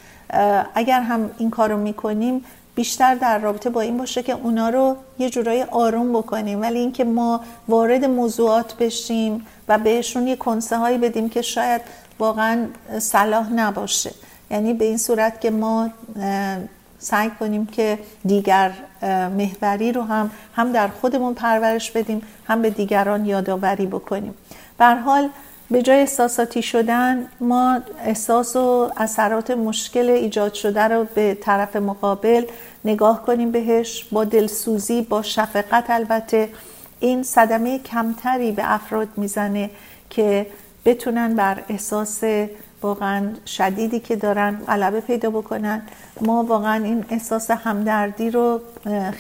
اگر 0.75 1.01
هم 1.01 1.31
این 1.39 1.51
کارو 1.51 1.77
می‌کنیم 1.77 2.45
بیشتر 2.75 3.15
در 3.15 3.39
رابطه 3.39 3.71
با 3.71 3.81
این 3.81 3.97
باشه 3.97 4.23
که 4.23 4.33
اونا 4.33 4.69
رو 4.69 4.97
یه 5.19 5.31
جورایی 5.31 5.63
آروم 5.63 6.13
بکنیم. 6.13 6.61
ولی 6.61 6.79
اینکه 6.79 7.05
ما 7.05 7.41
وارد 7.69 8.05
موضوعات 8.05 8.75
بشیم 8.75 9.47
و 9.69 9.79
بهشون 9.79 10.27
یه 10.27 10.37
کنسه 10.37 10.77
هایی 10.77 10.99
بدیم 10.99 11.29
که 11.29 11.43
شاید 11.43 11.83
واقعا 12.19 12.67
صلاح 12.99 13.53
نباشه. 13.53 14.11
یعنی 14.51 14.75
به 14.75 14.85
این 14.85 14.99
صورت 14.99 15.41
که 15.41 15.51
ما 15.51 15.91
سعی 16.99 17.31
کنیم 17.41 17.67
که 17.67 17.99
دیگر 18.25 18.73
محوری 19.37 19.93
رو 19.93 20.03
هم 20.03 20.31
هم 20.57 20.73
در 20.73 20.89
خودمون 20.89 21.35
پرورش 21.35 21.91
بدیم 21.91 22.23
هم 22.47 22.63
به 22.63 22.71
دیگران 22.71 23.27
یادآوری 23.27 23.87
بکنیم. 23.87 24.35
به 24.79 24.87
حال 24.87 25.29
به 25.73 25.83
جای 25.83 26.01
احساساتی 26.01 26.63
شدن 26.63 27.27
ما 27.41 27.81
احساس 28.05 28.57
و 28.57 28.91
اثرات 28.97 29.51
مشکل 29.51 30.11
ایجاد 30.11 30.55
شده 30.55 30.81
رو 30.81 31.07
به 31.15 31.39
طرف 31.41 31.77
مقابل 31.77 32.45
نگاه 32.85 33.23
کنیم 33.23 33.51
بهش. 33.51 34.05
با 34.13 34.25
دلسوزی 34.25 35.03
با 35.03 35.23
شفقت 35.23 35.85
البته. 35.91 36.49
این 37.01 37.23
صدمه 37.23 37.79
کمتری 37.79 38.53
به 38.53 38.63
افراد 38.75 39.09
می‌زنه 39.17 39.71
که 40.11 40.47
بتونن 40.85 41.35
بر 41.35 41.63
احساس 41.69 42.21
واقعا 42.83 43.29
شدیدی 43.47 44.01
که 44.01 44.17
دارن 44.17 44.57
غلبه 44.67 45.01
پیدا 45.01 45.31
بکنن. 45.31 45.83
ما 46.21 46.43
واقعا 46.43 46.85
این 46.85 47.05
احساس 47.11 47.51
همدردی 47.51 48.31
رو 48.31 48.61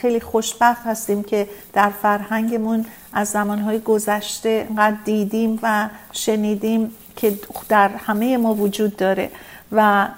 خیلی 0.00 0.20
خوشبخت 0.20 0.86
هستیم 0.86 1.22
که 1.22 1.48
در 1.72 1.90
فرهنگمون 2.02 2.86
از 3.12 3.28
زمانهای 3.28 3.78
گذشته 3.78 4.66
انقدر 4.70 4.96
دیدیم 5.04 5.58
و 5.62 5.88
شنیدیم 6.12 6.90
که 7.16 7.38
در 7.68 7.88
همه 7.88 8.36
ما 8.36 8.54
وجود 8.54 8.96
داره. 8.96 9.30
و 9.72 10.08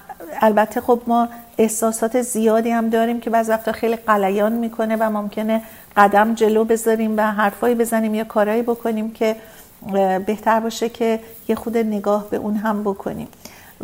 البته 0.40 0.80
خب 0.80 1.00
ما 1.06 1.28
احساسات 1.58 2.22
زیادی 2.22 2.70
هم 2.70 2.88
داریم 2.88 3.20
که 3.20 3.30
بعض 3.30 3.48
وقتا 3.48 3.72
خیلی 3.72 3.96
قلیان 3.96 4.52
می‌کنه 4.52 4.96
و 4.96 5.10
ممکنه 5.10 5.62
قدم 5.96 6.34
جلو 6.34 6.64
بذاریم 6.64 7.16
و 7.16 7.20
حرفایی 7.20 7.74
بزنیم 7.74 8.14
یا 8.14 8.24
کارایی 8.24 8.62
بکنیم 8.62 9.10
که 9.10 9.36
بهتر 10.26 10.60
باشه 10.60 10.88
که 10.88 11.20
یه 11.48 11.56
خود 11.56 11.76
نگاه 11.76 12.30
به 12.30 12.36
اون 12.36 12.56
هم 12.56 12.82
بکنیم. 12.82 13.28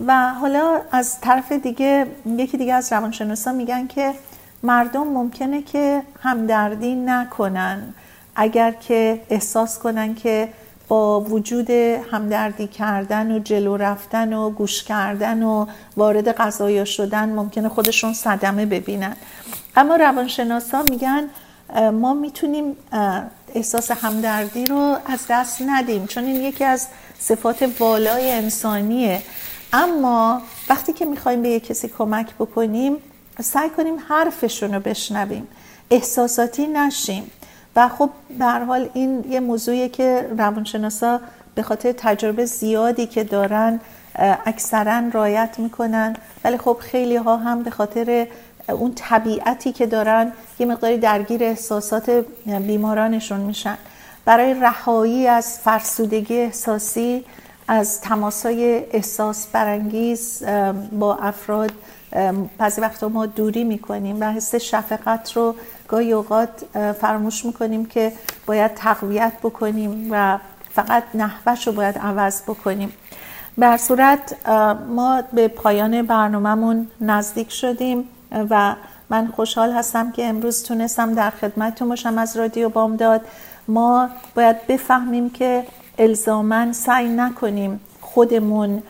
و 0.06 0.30
حالا 0.30 0.80
از 0.92 1.20
طرف 1.20 1.52
دیگه 1.52 2.06
یکی 2.26 2.58
دیگه 2.58 2.74
از 2.74 2.92
روانشناسا 2.92 3.52
میگن 3.52 3.86
که 3.86 4.12
مردم 4.62 5.06
ممکنه 5.06 5.62
که 5.62 6.02
همدردی 6.22 6.94
نکنن. 6.94 7.94
اگر 8.36 8.70
که 8.70 9.20
احساس 9.30 9.78
کنن 9.78 10.14
که 10.14 10.48
با 10.88 11.20
وجود 11.20 11.70
همدردی 12.12 12.66
کردن 12.66 13.32
و 13.32 13.38
جلو 13.38 13.76
رفتن 13.76 14.32
و 14.32 14.50
گوش 14.50 14.84
کردن 14.84 15.42
و 15.42 15.66
وارد 15.96 16.28
قضایا 16.28 16.84
شدن 16.84 17.28
ممکنه 17.28 17.68
خودشون 17.68 18.12
صدمه 18.12 18.66
ببینن. 18.66 19.16
اما 19.76 19.96
روانشناسا 19.96 20.82
میگن 20.90 21.24
ما 21.92 22.14
می‌تونیم 22.14 22.76
احساس 23.54 23.90
همدردی 23.90 24.66
رو 24.66 24.96
از 25.06 25.20
دست 25.28 25.62
ندیم 25.66 26.06
چون 26.06 26.24
این 26.24 26.42
یکی 26.42 26.64
از 26.64 26.86
صفات 27.18 27.80
والای 27.80 28.32
انسانیه. 28.32 29.22
اما 29.72 30.42
وقتی 30.68 30.92
که 30.92 31.04
می‌خوایم 31.04 31.42
به 31.42 31.48
یک 31.48 31.66
کسی 31.66 31.88
کمک 31.88 32.34
بکنیم 32.34 32.96
سعی 33.40 33.70
کنیم 33.70 33.96
حرفشون 34.08 34.74
رو 34.74 34.80
بشنویم 34.80 35.48
احساساتی 35.90 36.66
نشیم. 36.66 37.30
و 37.76 37.88
خب 37.88 38.10
به 38.38 38.44
حال 38.44 38.88
این 38.94 39.24
یه 39.30 39.40
موضوعیه 39.40 39.88
که 39.88 40.28
روانشناسا 40.38 41.20
به 41.54 41.62
خاطر 41.62 41.92
تجربه 41.92 42.44
زیادی 42.44 43.06
که 43.06 43.24
دارن 43.24 43.80
اکثرا 44.46 45.02
رایت 45.12 45.54
می‌کنن. 45.58 46.16
ولی 46.44 46.58
خب 46.58 46.76
خیلی 46.80 47.16
ها 47.16 47.36
هم 47.36 47.62
به 47.62 47.70
خاطر 47.70 48.26
اون 48.70 48.92
طبیعتی 48.94 49.72
که 49.72 49.86
دارن 49.86 50.32
یه 50.58 50.66
مقداری 50.66 50.98
درگیر 50.98 51.44
احساسات 51.44 52.24
بیمارانشون 52.46 53.40
میشن. 53.40 53.78
برای 54.24 54.54
رهایی 54.54 55.26
از 55.26 55.58
فرسودگی 55.58 56.38
احساسی 56.38 57.24
از 57.68 58.00
تماسای 58.00 58.84
احساس 58.92 59.46
برانگیز 59.46 60.42
با 60.92 61.16
افراد 61.16 61.72
بعضی 62.58 62.80
وقتا 62.80 63.08
ما 63.08 63.26
دوری 63.26 63.64
می‌کنیم 63.64 64.20
و 64.20 64.32
حس 64.32 64.54
شفقت 64.54 65.32
رو 65.32 65.54
گاهی 65.88 66.12
اوقات 66.12 66.48
فراموش 67.00 67.44
می‌کنیم 67.44 67.86
که 67.86 68.12
باید 68.46 68.74
تقویت 68.74 69.32
بکنیم 69.42 70.08
و 70.10 70.38
فقط 70.74 71.02
نحوش 71.14 71.66
رو 71.66 71.72
باید 71.72 71.98
عوض 71.98 72.42
بکنیم. 72.42 72.92
بر 73.58 73.76
صورت 73.76 74.46
ما 74.88 75.22
به 75.32 75.48
پایان 75.48 76.02
برنامهمون 76.02 76.88
نزدیک 77.00 77.52
شدیم. 77.52 78.08
و 78.50 78.74
من 79.10 79.26
خوشحال 79.26 79.72
هستم 79.72 80.12
که 80.12 80.26
امروز 80.26 80.62
تونستم 80.62 81.14
در 81.14 81.30
خدمتتون 81.30 81.88
باشم 81.88 82.18
از 82.18 82.36
رادیو 82.36 82.68
بامداد. 82.68 83.20
ما 83.68 84.08
باید 84.34 84.66
بفهمیم 84.66 85.30
که 85.30 85.66
الزامن 85.98 86.72
سعی 86.72 87.08
نکنیم 87.08 87.80
خودمون 88.00 88.82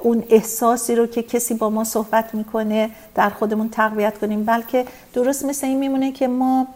اون 0.00 0.24
احساسی 0.28 0.94
رو 0.94 1.06
که 1.06 1.22
کسی 1.22 1.54
با 1.54 1.70
ما 1.70 1.84
صحبت 1.84 2.34
می‌کنه 2.34 2.90
در 3.14 3.30
خودمون 3.30 3.68
تقویت 3.68 4.18
کنیم 4.18 4.44
بلکه 4.44 4.86
درست 5.12 5.44
مثل 5.44 5.66
این 5.66 5.78
میمونه 5.78 6.12
که 6.12 6.28
ما 6.28 6.66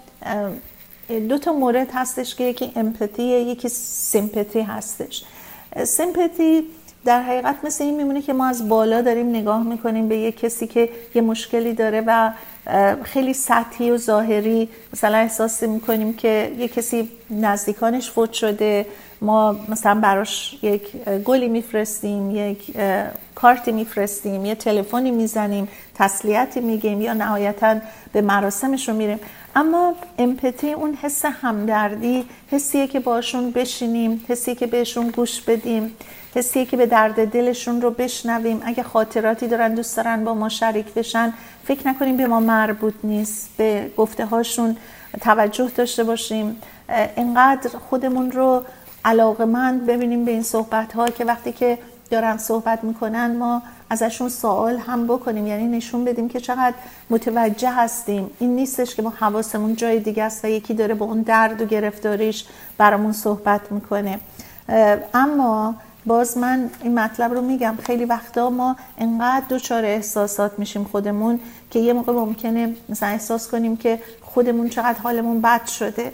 دو 1.29 1.39
تا 1.39 1.53
مورد 1.53 1.89
هستش 1.95 2.35
که 2.35 2.45
یکی 2.45 2.73
امپاتی 2.77 3.23
یکی 3.23 3.69
سیمپاتی 3.69 4.61
هستش. 4.61 5.25
سیمپاتی 5.85 6.65
در 7.05 7.23
حقیقت 7.23 7.57
مثل 7.65 7.85
این 7.85 7.97
میمونه 7.97 8.23
که 8.23 8.33
ما 8.33 8.47
از 8.47 8.69
بالا 8.69 9.01
داریم 9.01 9.29
نگاه 9.29 9.63
می‌کنیم 9.63 10.09
به 10.09 10.17
یه 10.17 10.33
کسی 10.33 10.67
که 10.67 10.89
یه 11.15 11.23
مشکلی 11.23 11.73
داره 11.73 12.03
و 12.07 12.31
خیلی 13.03 13.35
سطحی 13.35 13.91
و 13.91 13.97
ظاهری 13.97 14.69
مثلا 14.93 15.19
احساس 15.19 15.63
می‌کنیم 15.63 16.13
که 16.13 16.53
یه 16.59 16.69
کسی 16.69 17.09
نزدیکانش 17.31 18.11
فوت 18.11 18.33
شده. 18.33 18.87
ما 19.21 19.57
مثلا 19.69 20.01
براش 20.01 20.59
یک 20.63 20.93
گلی 21.25 21.49
میفرستیم 21.49 22.31
یک 22.37 22.77
کارتی 23.35 23.73
میفرستیم 23.73 24.45
یه 24.45 24.55
تلفنی 24.55 25.11
می‌زنیم 25.11 25.69
تسلیتی 25.95 26.61
میگیم 26.61 27.01
یا 27.01 27.13
نهایتا 27.13 27.77
به 28.13 28.21
مراسمش 28.21 28.89
رو 28.89 28.95
میریم. 28.95 29.21
اما 29.57 29.95
امپتی 30.19 30.73
اون 30.73 30.95
حس 31.03 31.25
همدردی 31.25 32.25
حسیه 32.51 32.87
که 32.87 33.01
باشون 33.01 33.51
بشینیم 33.51 34.25
حسیه 34.29 34.55
که 34.55 34.67
بهشون 34.67 35.09
گوش 35.09 35.41
بدیم 35.41 35.97
حسیه 36.35 36.65
که 36.65 36.77
به 36.77 36.87
درد 36.87 37.31
دلشون 37.31 37.83
رو 37.83 37.91
بشنویم. 37.91 38.63
اگه 38.65 38.83
خاطراتی 38.83 39.49
دارن 39.49 39.75
دوست 39.75 39.97
دارن 39.97 40.25
با 40.25 40.35
ما 40.35 40.49
شریک 40.49 40.95
بشن 40.95 41.33
فکر 41.65 41.89
نکنیم 41.89 42.17
به 42.17 42.27
ما 42.27 42.41
مربوط 42.41 42.95
نیست. 43.05 43.51
به 43.57 43.91
گفته 43.97 44.25
هاشون 44.25 44.77
توجه 45.21 45.71
داشته 45.77 46.05
باشیم. 46.05 46.57
اینقدر 47.17 47.71
خودمون 47.79 48.33
رو 48.33 48.63
علاقمند 49.05 49.87
ببینیم 49.87 50.25
به 50.25 50.31
این 50.31 50.43
صحبت 50.43 50.93
ها 50.93 51.07
که 51.07 51.25
وقتی 51.25 51.53
که 51.53 51.79
دارن 52.11 52.39
صحبت 52.39 52.85
می‌کنن 52.85 53.37
ما 53.37 53.63
ازشون 53.95 54.29
سوال 54.29 54.77
هم 54.77 55.07
بکنیم. 55.07 55.47
یعنی 55.47 55.67
نشون 55.67 56.05
بدیم 56.05 56.29
که 56.29 56.41
چقدر 56.41 56.75
متوجه 57.11 57.71
هستیم. 57.71 58.31
این 58.39 58.57
نیستش 58.57 58.95
که 58.95 59.03
ما 59.03 59.11
حواسمون 59.11 59.77
جای 59.77 60.01
دیگه 60.01 60.23
است 60.23 60.45
و 60.45 60.49
یکی 60.49 60.75
داره 60.75 60.95
با 60.95 61.07
اون 61.07 61.23
درد 61.23 61.63
و 61.63 61.65
گرفتاریش 61.65 62.45
برامون 62.79 63.13
صحبت 63.13 63.73
می‌کنه. 63.73 64.19
اما 65.15 65.75
باز 66.07 66.39
من 66.39 66.71
این 66.83 66.99
مطلب 66.99 67.35
رو 67.35 67.41
میگم. 67.41 67.79
خیلی 67.83 68.05
وقتا 68.05 68.51
ما 68.51 68.77
انقدر 68.99 69.47
دوچار 69.49 69.85
احساسات 69.85 70.59
میشیم 70.59 70.85
خودمون 70.85 71.41
که 71.71 71.79
یه 71.79 71.93
موقع 71.93 72.13
ممکنه 72.13 72.75
مثلا 72.89 73.09
احساس 73.09 73.49
کنیم 73.49 73.77
که 73.77 73.99
خودمون 74.23 74.69
چقدر 74.69 74.99
حالمون 74.99 75.41
بد 75.41 75.67
شده. 75.67 76.13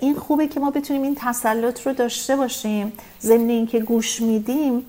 این 0.00 0.14
خوبه 0.14 0.46
که 0.46 0.60
ما 0.60 0.70
بتونیم 0.70 1.02
این 1.02 1.16
تسلط 1.20 1.86
رو 1.86 1.92
داشته 1.92 2.36
باشیم. 2.36 2.92
ضمن 3.20 3.48
اینکه 3.48 3.80
گوش 3.80 4.22
میدیم 4.22 4.84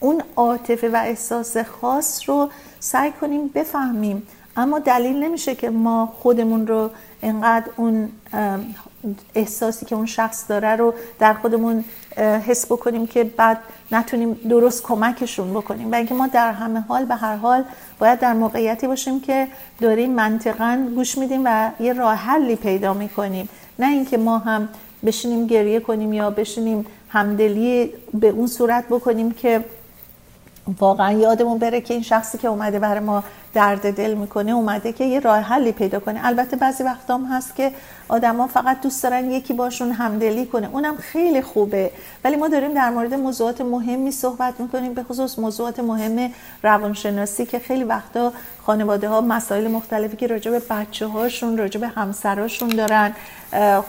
اون 0.00 0.22
عاطفه 0.36 0.88
و 0.88 0.96
احساس 0.96 1.56
خاص 1.56 2.28
رو 2.28 2.48
سعی 2.80 3.12
کنیم 3.20 3.48
بفهمیم. 3.48 4.22
اما 4.56 4.78
دلیل 4.78 5.16
نمیشه 5.16 5.54
که 5.54 5.70
ما 5.70 6.12
خودمون 6.18 6.66
رو 6.66 6.90
انقدر 7.22 7.66
اون 7.76 8.08
احساسی 9.34 9.86
که 9.86 9.94
اون 9.94 10.06
شخص 10.06 10.44
داره 10.48 10.76
رو 10.76 10.94
در 11.18 11.34
خودمون 11.34 11.84
حس 12.16 12.66
بکنیم 12.66 13.06
که 13.06 13.24
بعد 13.24 13.58
نتونیم 13.92 14.32
درست 14.32 14.82
کمکشون 14.82 15.50
بکنیم. 15.50 15.92
و 15.92 15.94
اینکه 15.94 16.14
ما 16.14 16.26
در 16.26 16.52
همه 16.52 16.80
حال 16.80 17.04
به 17.04 17.14
هر 17.14 17.36
حال 17.36 17.64
باید 17.98 18.18
در 18.18 18.32
موقعیتی 18.32 18.86
باشیم 18.86 19.20
که 19.20 19.48
داریم 19.80 20.10
منطقا 20.10 20.88
گوش 20.94 21.18
میدیم 21.18 21.42
و 21.44 21.70
یه 21.80 21.92
راه 21.92 22.14
حلی 22.14 22.56
پیدا 22.56 22.94
می‌کنیم. 22.94 23.48
نه 23.78 23.86
اینکه 23.86 24.16
ما 24.16 24.38
هم 24.38 24.68
بشینیم 25.06 25.46
گریه 25.46 25.80
کنیم 25.80 26.12
یا 26.12 26.30
بشینیم 26.30 26.86
همدلی 27.08 27.92
به 28.14 28.28
اون 28.28 28.46
صورت 28.46 28.84
بکنیم 28.88 29.30
که 29.30 29.64
واقعا 30.80 31.12
یادمون 31.12 31.58
بره 31.58 31.80
که 31.80 31.94
این 31.94 32.02
شخصی 32.02 32.38
که 32.38 32.48
اومده 32.48 32.78
برای 32.78 33.00
ما 33.00 33.24
درد 33.54 33.96
دل 33.96 34.14
می‌کنه 34.14 34.52
اومده 34.52 34.92
که 34.92 35.04
یه 35.04 35.20
راه 35.20 35.38
حلی 35.38 35.72
پیدا 35.72 36.00
کنه. 36.00 36.26
البته 36.26 36.56
بعضی 36.56 36.84
وقتا 36.84 37.14
هم 37.14 37.24
هست 37.24 37.56
که 37.56 37.72
آدما 38.08 38.46
فقط 38.46 38.80
دوست 38.80 39.02
دارن 39.02 39.30
یکی 39.30 39.52
باشون 39.52 39.92
همدلی 39.92 40.46
کنه. 40.46 40.68
اونم 40.72 40.96
خیلی 40.96 41.42
خوبه. 41.42 41.90
ولی 42.24 42.36
ما 42.36 42.48
داریم 42.48 42.74
در 42.74 42.90
مورد 42.90 43.14
موضوعات 43.14 43.60
مهمی 43.60 44.10
صحبت 44.10 44.60
می‌کنیم 44.60 44.94
به 44.94 45.02
خصوص 45.02 45.38
موضوعات 45.38 45.80
مهم 45.80 46.32
روانشناسی 46.62 47.46
که 47.46 47.58
خیلی 47.58 47.84
وقتا 47.84 48.32
خانواده 48.66 49.08
ها 49.08 49.20
مسائل 49.20 49.70
مختلفی 49.70 50.16
که 50.16 50.26
راجع 50.26 50.50
به 50.50 50.62
بچه 50.70 51.06
هاشون 51.06 51.58
راجع 51.58 51.80
به 51.80 51.88
همسراشون 51.88 52.68
دارن. 52.68 53.12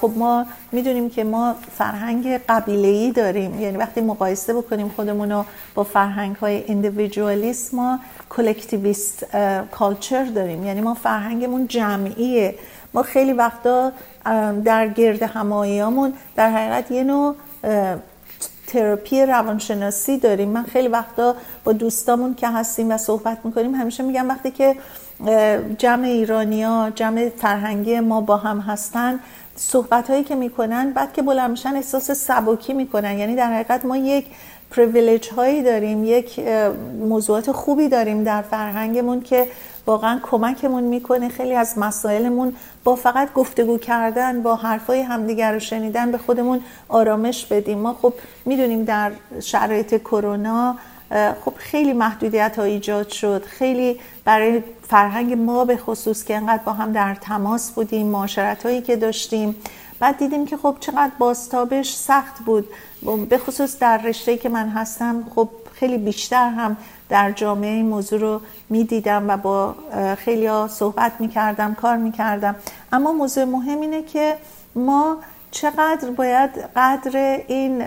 خب 0.01 0.11
ما 0.15 0.45
می‌دونیم 0.71 1.09
که 1.09 1.23
ما 1.23 1.55
فرهنگ 1.77 2.41
قبیله 2.49 2.87
ای 2.87 3.11
داریم. 3.11 3.61
یعنی 3.61 3.77
وقتی 3.77 4.01
مقایسه 4.01 4.53
بکنیم 4.53 4.91
خودمون 4.95 5.31
رو 5.31 5.45
با 5.75 5.83
فرهنگ 5.83 6.35
های 6.35 6.63
اندیویدوالیسم 6.67 7.77
ما 7.77 7.99
کلکتیویست 8.29 9.25
کالچر 9.71 10.23
داریم. 10.25 10.65
یعنی 10.65 10.81
ما 10.81 10.93
فرهنگمون 10.93 11.67
جمعیه. 11.67 12.55
ما 12.93 13.03
خیلی 13.03 13.33
وقتا 13.33 13.91
در 14.65 14.87
گرد 14.87 15.23
هماییامون 15.23 16.13
در 16.35 16.49
حقیقت 16.49 16.91
یه 16.91 17.03
نوع 17.03 17.35
تراپی 18.67 19.25
روانشناسی 19.25 20.17
داریم. 20.17 20.49
من 20.49 20.63
خیلی 20.63 20.87
وقتا 20.87 21.35
با 21.63 21.73
دوستامون 21.73 22.35
که 22.35 22.49
هستیم 22.49 22.91
و 22.91 22.97
صحبت 22.97 23.37
می‌کنیم 23.43 23.75
همیشه 23.75 24.03
میگم 24.03 24.29
وقتی 24.29 24.51
که 24.51 24.75
جمع 25.77 26.05
ایرانیا 26.05 26.91
جمع 26.95 27.29
فرهنگی 27.29 27.99
ما 27.99 28.21
با 28.21 28.37
هم 28.37 28.59
هستن 28.59 29.19
صحبت 29.55 30.09
هایی 30.09 30.23
که 30.23 30.35
می‌کنن 30.35 30.91
بعد 30.91 31.13
که 31.13 31.21
بلند 31.21 31.51
میشن 31.51 31.75
احساس 31.75 32.11
سبکی 32.11 32.73
می‌کنن. 32.73 33.17
یعنی 33.17 33.35
در 33.35 33.53
حقیقت 33.53 33.85
ما 33.85 33.97
یک 33.97 34.25
پریویلیج 34.71 35.29
هایی 35.29 35.63
داریم 35.63 36.03
یک 36.03 36.39
موضوعات 36.99 37.51
خوبی 37.51 37.89
داریم 37.89 38.23
در 38.23 38.41
فرهنگمون 38.41 39.21
که 39.21 39.47
واقعا 39.85 40.19
کمکمون 40.31 40.83
می‌کنه 40.83 41.29
خیلی 41.29 41.55
از 41.55 41.73
مسائلمون 41.77 42.53
با 42.83 42.95
فقط 42.95 43.33
گفتگو 43.33 43.77
کردن 43.77 44.41
با 44.41 44.55
حرفای 44.55 45.01
همدیگر 45.01 45.53
رو 45.53 45.59
شنیدن 45.59 46.11
به 46.11 46.17
خودمون 46.17 46.61
آرامش 46.89 47.45
بدیم. 47.45 47.77
ما 47.77 47.97
خب 48.01 48.13
می‌دونیم 48.45 48.83
در 48.83 49.11
شرایط 49.41 50.01
کرونا 50.01 50.75
خب 51.45 51.53
خیلی 51.57 51.93
محدودیت 51.93 52.55
ها 52.57 52.63
ایجاد 52.63 53.09
شد 53.09 53.43
خیلی 53.45 53.99
برای 54.25 54.63
فرهنگ 54.87 55.33
ما 55.33 55.65
به 55.65 55.77
خصوص 55.77 56.23
که 56.23 56.35
انقدر 56.35 56.63
با 56.63 56.73
هم 56.73 56.91
در 56.91 57.15
تماس 57.15 57.71
بودیم 57.71 58.07
معاشرت 58.07 58.65
هایی 58.65 58.81
که 58.81 58.95
داشتیم. 58.95 59.55
بعد 59.99 60.17
دیدیم 60.17 60.45
که 60.45 60.57
خب 60.57 60.75
چقدر 60.79 61.11
باستابش 61.19 61.95
سخت 61.95 62.39
بود. 62.45 62.69
به 63.29 63.37
خصوص 63.37 63.79
در 63.79 63.97
رشته 63.97 64.37
که 64.37 64.49
من 64.49 64.69
هستم 64.69 65.23
خب 65.35 65.49
خیلی 65.73 65.97
بیشتر 65.97 66.49
هم 66.49 66.77
در 67.09 67.31
جامعه 67.31 67.71
این 67.71 67.85
موضوع 67.85 68.19
رو 68.19 68.41
می‌دیدم 68.69 69.29
و 69.29 69.37
با 69.37 69.75
خیلی 70.17 70.45
ها 70.45 70.67
صحبت 70.67 71.11
می‌کردم 71.19 71.73
کار 71.73 71.97
می‌کردم. 71.97 72.55
اما 72.93 73.11
موضوع 73.11 73.43
مهم 73.43 73.81
اینه 73.81 74.03
که 74.03 74.37
ما 74.75 75.17
چقدر 75.55 76.09
باید 76.09 76.49
قدر 76.75 77.39
این 77.47 77.81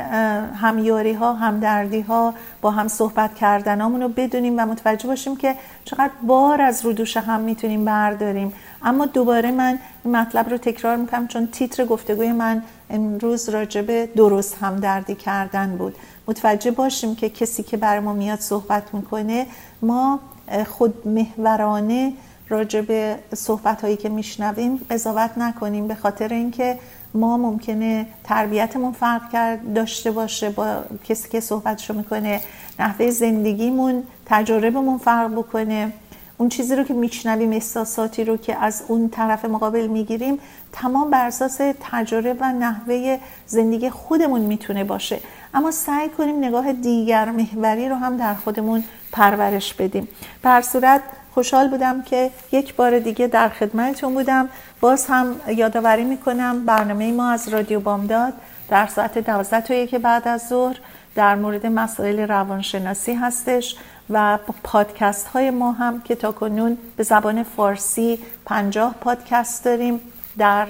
همیاری 0.55 1.12
ها 1.12 1.33
همدردی 1.33 2.01
ها 2.01 2.35
با 2.61 2.71
هم 2.71 2.89
صحبت 2.89 3.35
کردن 3.35 4.03
رو 4.03 4.09
بدونیم 4.09 4.55
و 4.59 4.66
متوجه 4.66 5.07
باشیم 5.07 5.37
که 5.37 5.55
چقدر 5.85 6.11
بار 6.23 6.62
از 6.62 6.85
رودوش 6.85 7.16
هم 7.16 7.41
می‌تونیم 7.41 7.85
برداریم. 7.85 8.53
اما 8.83 9.07
دوباره 9.07 9.51
من 9.51 9.79
این 10.05 10.16
مطلب 10.16 10.49
رو 10.49 10.59
تکرار 10.59 10.97
می‌کنم 10.97 11.29
چون 11.29 11.47
تیتر 11.47 11.85
گفتگوی 11.85 12.33
من 12.33 12.62
امروز 12.91 13.49
راجب 13.49 14.14
درست 14.14 14.57
همدردی 14.61 15.14
کردن 15.14 15.77
بود. 15.77 15.97
متوجه 16.29 16.71
باشیم 16.71 17.14
که 17.16 17.29
کسی 17.29 17.62
که 17.62 17.77
بر 17.77 18.01
ما 18.01 18.12
میاد 18.12 18.41
صحبت 18.41 18.95
می‌کنه 18.95 19.47
ما 19.83 20.21
خود 20.66 21.09
محورانه 21.09 22.12
راجع 22.49 22.81
به 22.81 23.19
صحبت 23.35 23.83
هایی 23.83 23.97
که 23.97 24.09
میشنویم 24.09 24.87
قضاوت 24.91 25.31
نکنیم 25.39 25.89
به 25.89 25.95
خاطر 25.95 26.29
اینکه 26.29 26.79
ما 27.19 27.37
ممکنه 27.37 28.07
تربیتمون 28.25 28.93
فرق 28.93 29.31
کرد 29.33 29.75
داشته 29.75 30.11
باشه 30.11 30.51
با 30.51 30.85
کسی 31.09 31.29
که 31.29 31.41
صحبتشو 31.41 31.95
می‌کنه 31.95 32.41
نحوه 32.79 33.11
زندگیمون 33.11 34.03
تجاربمون 34.27 34.99
فرق 34.99 35.33
بکنه. 35.33 35.93
اون 36.39 36.49
چیزی 36.49 36.77
رو 36.77 36.83
که 36.85 36.95
میشنویم 36.95 37.53
احساساتی 37.53 38.25
رو 38.25 38.37
که 38.37 38.57
از 38.57 38.83
اون 38.89 39.09
طرف 39.09 39.45
مقابل 39.45 39.87
می‌گیریم 39.87 40.39
تمام 40.73 41.11
بر 41.11 41.27
اساس 41.27 41.61
تجارب 41.91 42.37
و 42.41 42.53
نحوه 42.53 43.19
زندگی 43.47 43.91
خودمون 43.91 44.41
می‌تونه 44.41 44.85
باشه. 44.85 45.21
اما 45.55 45.71
سعی 45.71 46.09
کنیم 46.09 46.45
نگاه 46.45 46.73
دیگر 46.73 47.31
محوری 47.31 47.89
رو 47.89 47.97
هم 47.97 48.16
در 48.16 48.35
خودمون 48.35 48.85
پرورش 49.12 49.75
بدیم. 49.75 50.09
بر 50.43 50.62
صورت 50.62 51.03
خوشحال 51.35 51.68
بودم 51.68 52.03
که 52.03 52.31
یک 52.53 52.74
بار 52.74 52.99
دیگه 52.99 53.26
در 53.26 53.49
خدمتتون 53.49 54.14
بودم. 54.14 54.49
باز 54.81 55.07
هم 55.07 55.37
یادآوری 55.49 56.05
می‌کنم 56.05 56.66
برنامه 56.66 57.12
ما 57.12 57.31
از 57.31 57.49
رادیو 57.49 57.81
بامداد 57.81 58.33
در 58.68 58.87
ساعت 58.87 59.18
12 59.18 59.61
تا 59.61 59.74
یک 59.74 59.95
بعد 59.95 60.29
از 60.29 60.49
ظهر 60.49 60.76
در 61.14 61.35
مورد 61.35 61.66
مسائل 61.66 62.20
روانشناسی 62.20 63.14
هستش 63.14 63.76
و 64.11 64.39
پادکست 64.64 65.26
های 65.26 65.51
ما 65.51 65.72
هم 65.72 66.01
که 66.01 66.14
تا 66.14 66.33
کنون 66.33 66.79
به 66.97 67.03
زبان 67.03 67.43
فارسی 67.43 68.18
پنجاه 68.45 68.95
پادکست 69.01 69.64
داریم. 69.64 70.01
در 70.39 70.66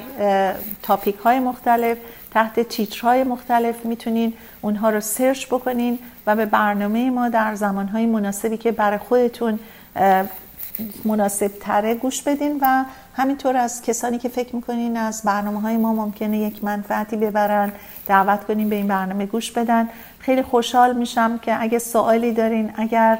تاپیک 0.83 1.17
های 1.17 1.41
مختلف 1.41 1.99
تحت 2.31 2.61
تیترهای 2.61 3.25
مختلف 3.25 3.85
می‌تونین 3.85 4.33
اونها 4.61 4.91
رو 4.91 5.01
سرچ 5.01 5.47
بکنین 5.47 5.99
و 6.27 6.37
به 6.37 6.47
برنامه 6.47 7.11
ما 7.11 7.29
در 7.29 7.55
زمانهای 7.55 8.07
مناسبی 8.07 8.57
که 8.57 8.73
برای 8.73 8.99
خودتون 8.99 9.59
مناسب 11.05 11.51
تره 11.61 11.95
گوش 11.95 12.22
بدین 12.22 12.59
و 12.62 12.85
همینطور 13.14 13.57
از 13.57 13.83
کسانی 13.83 14.18
که 14.18 14.29
فکر 14.29 14.57
می‌کنین 14.57 14.97
از 14.97 15.22
برنامه 15.24 15.61
های 15.61 15.76
ما 15.76 15.93
ممکنه 15.93 16.39
یک 16.39 16.64
منفعتی 16.64 17.16
ببرن 17.16 17.72
دعوت 18.07 18.45
کنین 18.45 18.68
به 18.68 18.76
این 18.76 18.87
برنامه 18.87 19.26
گوش 19.26 19.53
بدن. 19.53 19.89
خیلی 20.18 20.43
خوشحال 20.43 20.97
میشم 20.97 21.39
که 21.39 21.62
اگه 21.62 21.79
سوالی 21.79 22.33
دارین 22.33 22.72
اگر 22.76 23.18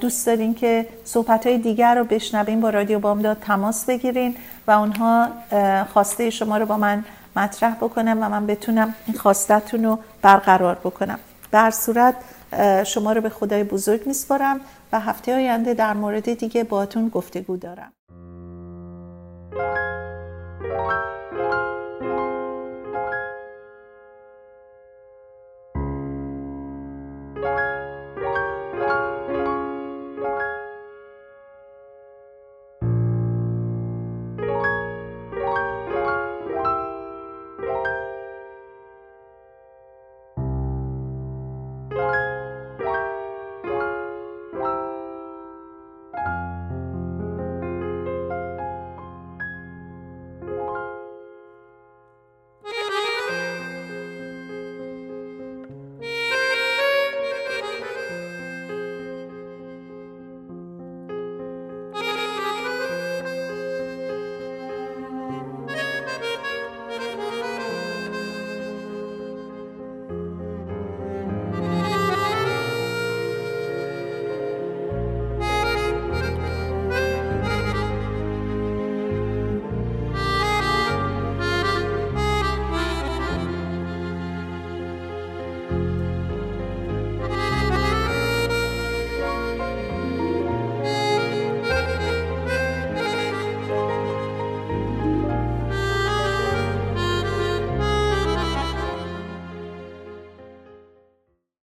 دوست 0.00 0.26
دارین 0.26 0.54
که 0.54 0.86
صحبت 1.04 1.46
های 1.46 1.58
دیگر 1.58 1.94
رو 1.94 2.04
بشنوین 2.04 2.60
با 2.60 2.70
رادیو 2.70 2.98
بامداد 2.98 3.36
تماس 3.40 3.84
بگیرین 3.84 4.36
و 4.66 4.70
اونها 4.70 5.28
خواسته 5.92 6.30
شما 6.30 6.56
رو 6.56 6.66
با 6.66 6.76
من 6.76 7.04
مطرح 7.36 7.74
بکنم 7.74 8.18
و 8.20 8.28
من 8.28 8.46
بتونم 8.46 8.94
این 9.06 9.16
خواستتون 9.16 9.84
رو 9.84 9.98
برقرار 10.22 10.74
بکنم. 10.74 11.18
در 11.52 11.70
صورت 11.70 12.14
شما 12.84 13.12
رو 13.12 13.20
به 13.20 13.28
خدای 13.28 13.64
بزرگ 13.64 14.06
میسپارم. 14.06 14.60
و 14.92 15.00
هفته 15.00 15.34
آینده 15.34 15.74
در 15.74 15.94
مورد 15.94 16.34
دیگه 16.34 16.64
باتون 16.64 17.08
گفتگو 17.08 17.56
دارم. 17.56 17.92